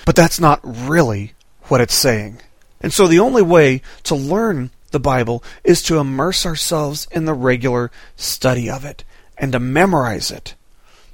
But 0.05 0.15
that's 0.15 0.39
not 0.39 0.61
really 0.63 1.33
what 1.63 1.81
it's 1.81 1.93
saying. 1.93 2.39
And 2.79 2.93
so 2.93 3.07
the 3.07 3.19
only 3.19 3.41
way 3.41 3.81
to 4.03 4.15
learn 4.15 4.71
the 4.91 4.99
Bible 5.01 5.43
is 5.65 5.81
to 5.83 5.99
immerse 5.99 6.45
ourselves 6.45 7.07
in 7.11 7.25
the 7.25 7.33
regular 7.33 7.91
study 8.15 8.69
of 8.69 8.85
it 8.85 9.03
and 9.37 9.51
to 9.51 9.59
memorize 9.59 10.31
it 10.31 10.55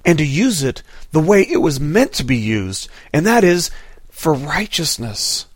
and 0.05 0.17
to 0.17 0.25
use 0.25 0.63
it 0.63 0.83
the 1.11 1.19
way 1.19 1.43
it 1.43 1.57
was 1.57 1.79
meant 1.79 2.13
to 2.13 2.23
be 2.23 2.37
used, 2.37 2.89
and 3.11 3.25
that 3.25 3.43
is 3.43 3.71
for 4.09 4.33
righteousness. 4.33 5.47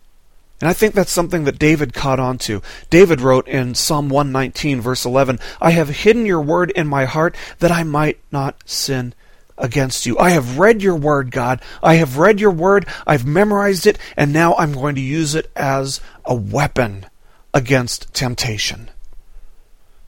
And 0.59 0.69
I 0.69 0.73
think 0.73 0.95
that's 0.95 1.11
something 1.11 1.43
that 1.43 1.59
David 1.59 1.93
caught 1.93 2.19
on 2.19 2.39
to. 2.39 2.63
David 2.89 3.21
wrote 3.21 3.47
in 3.47 3.75
Psalm 3.75 4.09
119, 4.09 4.81
verse 4.81 5.05
11, 5.05 5.39
I 5.61 5.71
have 5.71 5.89
hidden 5.89 6.25
your 6.25 6.41
word 6.41 6.71
in 6.71 6.87
my 6.87 7.05
heart 7.05 7.35
that 7.59 7.71
I 7.71 7.83
might 7.83 8.19
not 8.31 8.55
sin 8.65 9.13
against 9.57 10.05
you. 10.05 10.17
I 10.17 10.31
have 10.31 10.57
read 10.57 10.81
your 10.81 10.95
word, 10.95 11.31
God. 11.31 11.61
I 11.83 11.95
have 11.95 12.17
read 12.17 12.39
your 12.39 12.51
word. 12.51 12.87
I've 13.05 13.25
memorized 13.25 13.85
it, 13.85 13.99
and 14.15 14.33
now 14.33 14.55
I'm 14.55 14.73
going 14.73 14.95
to 14.95 15.01
use 15.01 15.35
it 15.35 15.51
as 15.55 16.01
a 16.25 16.33
weapon 16.33 17.05
against 17.53 18.13
temptation. 18.13 18.89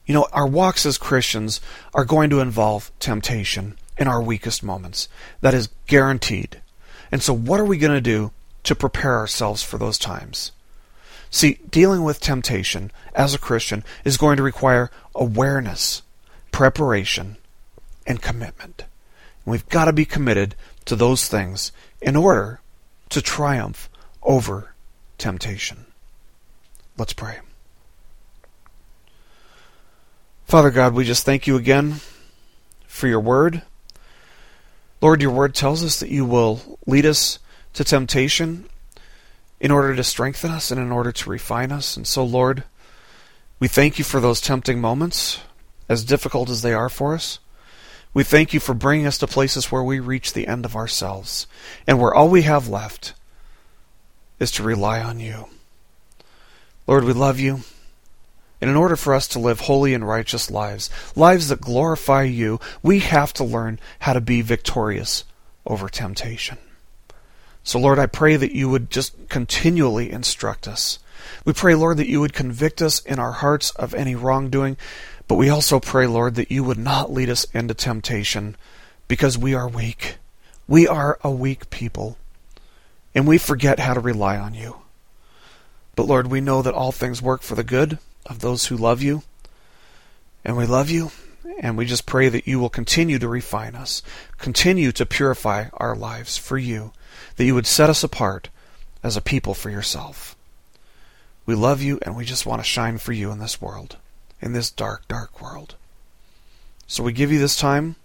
You 0.06 0.14
know, 0.14 0.26
our 0.32 0.46
walks 0.46 0.84
as 0.84 0.98
Christians 0.98 1.60
are 1.94 2.04
going 2.04 2.30
to 2.30 2.40
involve 2.40 2.90
temptation 2.98 3.76
in 4.00 4.08
our 4.08 4.20
weakest 4.20 4.64
moments. 4.64 5.08
That 5.42 5.54
is 5.54 5.68
guaranteed. 5.86 6.60
And 7.12 7.22
so, 7.22 7.32
what 7.34 7.60
are 7.60 7.64
we 7.64 7.78
going 7.78 7.92
to 7.92 8.00
do 8.00 8.32
to 8.64 8.74
prepare 8.74 9.16
ourselves 9.16 9.62
for 9.62 9.78
those 9.78 9.98
times? 9.98 10.52
See, 11.30 11.58
dealing 11.70 12.02
with 12.02 12.20
temptation 12.20 12.90
as 13.14 13.34
a 13.34 13.38
Christian 13.38 13.84
is 14.04 14.16
going 14.16 14.36
to 14.38 14.42
require 14.42 14.90
awareness, 15.14 16.02
preparation, 16.50 17.36
and 18.06 18.20
commitment. 18.20 18.84
And 19.44 19.52
we've 19.52 19.68
got 19.68 19.84
to 19.84 19.92
be 19.92 20.04
committed 20.04 20.56
to 20.86 20.96
those 20.96 21.28
things 21.28 21.70
in 22.00 22.16
order 22.16 22.60
to 23.10 23.22
triumph 23.22 23.88
over 24.22 24.74
temptation. 25.18 25.84
Let's 26.96 27.12
pray. 27.12 27.38
Father 30.46 30.70
God, 30.70 30.94
we 30.94 31.04
just 31.04 31.24
thank 31.24 31.46
you 31.46 31.56
again 31.56 32.00
for 32.88 33.06
your 33.06 33.20
word. 33.20 33.62
Lord, 35.00 35.22
your 35.22 35.30
word 35.30 35.54
tells 35.54 35.82
us 35.82 35.98
that 36.00 36.10
you 36.10 36.24
will 36.24 36.78
lead 36.86 37.06
us 37.06 37.38
to 37.72 37.84
temptation 37.84 38.66
in 39.58 39.70
order 39.70 39.94
to 39.94 40.04
strengthen 40.04 40.50
us 40.50 40.70
and 40.70 40.80
in 40.80 40.92
order 40.92 41.12
to 41.12 41.30
refine 41.30 41.72
us. 41.72 41.96
And 41.96 42.06
so, 42.06 42.24
Lord, 42.24 42.64
we 43.58 43.68
thank 43.68 43.98
you 43.98 44.04
for 44.04 44.20
those 44.20 44.40
tempting 44.40 44.80
moments, 44.80 45.40
as 45.88 46.04
difficult 46.04 46.50
as 46.50 46.62
they 46.62 46.74
are 46.74 46.88
for 46.88 47.14
us. 47.14 47.38
We 48.12 48.24
thank 48.24 48.52
you 48.52 48.60
for 48.60 48.74
bringing 48.74 49.06
us 49.06 49.18
to 49.18 49.26
places 49.26 49.70
where 49.70 49.82
we 49.82 50.00
reach 50.00 50.32
the 50.32 50.48
end 50.48 50.64
of 50.64 50.76
ourselves 50.76 51.46
and 51.86 52.00
where 52.00 52.12
all 52.12 52.28
we 52.28 52.42
have 52.42 52.68
left 52.68 53.14
is 54.38 54.50
to 54.52 54.62
rely 54.62 55.00
on 55.00 55.20
you. 55.20 55.46
Lord, 56.86 57.04
we 57.04 57.12
love 57.12 57.38
you. 57.38 57.60
And 58.60 58.68
in 58.68 58.76
order 58.76 58.96
for 58.96 59.14
us 59.14 59.26
to 59.28 59.38
live 59.38 59.60
holy 59.60 59.94
and 59.94 60.06
righteous 60.06 60.50
lives, 60.50 60.90
lives 61.16 61.48
that 61.48 61.60
glorify 61.60 62.24
you, 62.24 62.60
we 62.82 62.98
have 62.98 63.32
to 63.34 63.44
learn 63.44 63.80
how 64.00 64.12
to 64.12 64.20
be 64.20 64.42
victorious 64.42 65.24
over 65.64 65.88
temptation. 65.88 66.58
So, 67.62 67.78
Lord, 67.78 67.98
I 67.98 68.06
pray 68.06 68.36
that 68.36 68.54
you 68.54 68.68
would 68.68 68.90
just 68.90 69.28
continually 69.28 70.10
instruct 70.10 70.68
us. 70.68 70.98
We 71.44 71.52
pray, 71.52 71.74
Lord, 71.74 71.96
that 71.98 72.08
you 72.08 72.20
would 72.20 72.32
convict 72.32 72.82
us 72.82 73.00
in 73.00 73.18
our 73.18 73.32
hearts 73.32 73.70
of 73.72 73.94
any 73.94 74.14
wrongdoing, 74.14 74.76
but 75.28 75.36
we 75.36 75.48
also 75.48 75.80
pray, 75.80 76.06
Lord, 76.06 76.34
that 76.34 76.50
you 76.50 76.64
would 76.64 76.78
not 76.78 77.12
lead 77.12 77.30
us 77.30 77.44
into 77.54 77.74
temptation 77.74 78.56
because 79.08 79.38
we 79.38 79.54
are 79.54 79.68
weak. 79.68 80.16
We 80.66 80.86
are 80.86 81.18
a 81.22 81.30
weak 81.30 81.70
people, 81.70 82.16
and 83.14 83.26
we 83.26 83.38
forget 83.38 83.78
how 83.78 83.94
to 83.94 84.00
rely 84.00 84.36
on 84.36 84.54
you. 84.54 84.76
But, 85.96 86.06
Lord, 86.06 86.28
we 86.28 86.40
know 86.40 86.62
that 86.62 86.74
all 86.74 86.92
things 86.92 87.22
work 87.22 87.42
for 87.42 87.54
the 87.54 87.64
good 87.64 87.98
of 88.26 88.40
those 88.40 88.66
who 88.66 88.76
love 88.76 89.02
you. 89.02 89.22
And 90.44 90.56
we 90.56 90.66
love 90.66 90.88
you, 90.88 91.10
and 91.60 91.76
we 91.76 91.84
just 91.84 92.06
pray 92.06 92.28
that 92.28 92.46
you 92.46 92.58
will 92.58 92.70
continue 92.70 93.18
to 93.18 93.28
refine 93.28 93.74
us, 93.74 94.02
continue 94.38 94.92
to 94.92 95.04
purify 95.04 95.66
our 95.74 95.94
lives 95.94 96.38
for 96.38 96.56
you, 96.56 96.92
that 97.36 97.44
you 97.44 97.54
would 97.54 97.66
set 97.66 97.90
us 97.90 98.02
apart 98.02 98.48
as 99.02 99.16
a 99.16 99.22
people 99.22 99.54
for 99.54 99.70
yourself. 99.70 100.36
We 101.44 101.54
love 101.54 101.82
you, 101.82 101.98
and 102.02 102.16
we 102.16 102.24
just 102.24 102.46
want 102.46 102.60
to 102.60 102.68
shine 102.68 102.98
for 102.98 103.12
you 103.12 103.30
in 103.30 103.38
this 103.38 103.60
world, 103.60 103.96
in 104.40 104.52
this 104.52 104.70
dark, 104.70 105.06
dark 105.08 105.42
world. 105.42 105.74
So 106.86 107.02
we 107.02 107.12
give 107.12 107.30
you 107.30 107.38
this 107.38 107.56
time, 107.56 107.96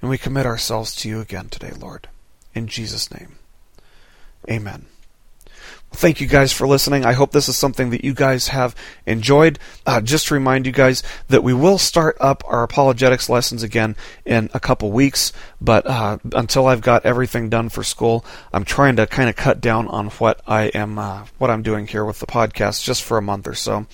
and 0.00 0.10
we 0.10 0.18
commit 0.18 0.46
ourselves 0.46 0.94
to 0.96 1.08
you 1.08 1.20
again 1.20 1.48
today, 1.48 1.72
Lord. 1.78 2.08
In 2.54 2.66
Jesus' 2.66 3.10
name. 3.10 3.36
Amen. 4.50 4.86
Thank 5.94 6.20
you 6.20 6.26
guys 6.26 6.52
for 6.52 6.66
listening. 6.66 7.04
I 7.04 7.12
hope 7.12 7.32
this 7.32 7.48
is 7.48 7.56
something 7.56 7.90
that 7.90 8.04
you 8.04 8.14
guys 8.14 8.48
have 8.48 8.74
enjoyed. 9.06 9.58
Uh, 9.86 10.00
just 10.00 10.28
to 10.28 10.34
remind 10.34 10.66
you 10.66 10.72
guys 10.72 11.02
that 11.28 11.42
we 11.42 11.54
will 11.54 11.78
start 11.78 12.16
up 12.20 12.42
our 12.46 12.62
apologetics 12.62 13.28
lessons 13.28 13.62
again 13.62 13.96
in 14.24 14.50
a 14.54 14.60
couple 14.60 14.90
weeks, 14.90 15.32
but 15.60 15.86
uh, 15.86 16.18
until 16.34 16.66
I've 16.66 16.80
got 16.80 17.04
everything 17.04 17.48
done 17.48 17.68
for 17.68 17.82
school, 17.82 18.24
I'm 18.52 18.64
trying 18.64 18.96
to 18.96 19.06
kind 19.06 19.28
of 19.28 19.36
cut 19.36 19.60
down 19.60 19.88
on 19.88 20.08
what 20.10 20.40
I 20.46 20.64
am, 20.68 20.98
uh, 20.98 21.26
what 21.38 21.50
I'm 21.50 21.62
doing 21.62 21.86
here 21.86 22.04
with 22.04 22.20
the 22.20 22.26
podcast, 22.26 22.84
just 22.84 23.02
for 23.02 23.18
a 23.18 23.22
month 23.22 23.46
or 23.46 23.54
so. 23.54 23.86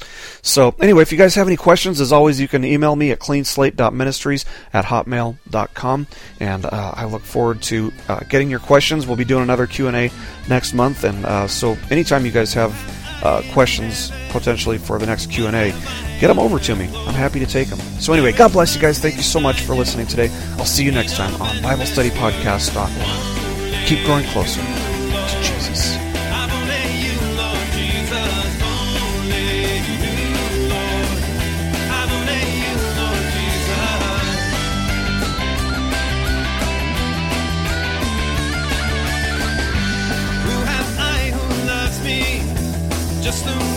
So 0.42 0.74
anyway, 0.80 1.02
if 1.02 1.12
you 1.12 1.18
guys 1.18 1.34
have 1.34 1.46
any 1.46 1.56
questions, 1.56 2.00
as 2.00 2.12
always, 2.12 2.40
you 2.40 2.48
can 2.48 2.64
email 2.64 2.96
me 2.96 3.10
at 3.10 3.18
cleanslate.ministries 3.18 4.44
at 4.72 4.86
hotmail.com, 4.86 6.06
and 6.40 6.66
uh, 6.66 6.92
I 6.94 7.04
look 7.04 7.22
forward 7.22 7.62
to 7.62 7.92
uh, 8.08 8.20
getting 8.28 8.50
your 8.50 8.60
questions. 8.60 9.06
We'll 9.06 9.16
be 9.16 9.24
doing 9.24 9.42
another 9.42 9.66
Q 9.66 9.88
and 9.88 9.96
A 9.96 10.10
next 10.48 10.74
month, 10.74 11.04
and 11.04 11.24
uh, 11.24 11.46
so 11.46 11.76
anytime 11.90 12.24
you 12.24 12.32
guys 12.32 12.52
have 12.54 12.72
uh, 13.22 13.42
questions 13.52 14.10
potentially 14.30 14.78
for 14.78 14.98
the 14.98 15.06
next 15.06 15.30
q&a 15.30 15.72
get 16.20 16.28
them 16.28 16.38
over 16.38 16.58
to 16.58 16.74
me. 16.76 16.86
I'm 17.06 17.14
happy 17.14 17.40
to 17.40 17.46
take 17.46 17.68
them 17.68 17.80
so 17.98 18.12
anyway 18.12 18.32
god 18.32 18.52
bless 18.52 18.76
you 18.76 18.80
guys. 18.80 19.00
Thank 19.00 19.16
you 19.16 19.22
so 19.22 19.40
much 19.40 19.62
for 19.62 19.74
listening 19.74 20.06
today. 20.06 20.28
I'll 20.52 20.64
see 20.64 20.84
you 20.84 20.92
next 20.92 21.16
time 21.16 21.34
on 21.42 21.56
biblestudypodcast.org 21.56 23.86
keep 23.86 24.04
growing 24.04 24.24
closer 24.26 24.60
to 24.60 25.42
jesus 25.42 25.96
just 43.30 43.44
the 43.44 43.67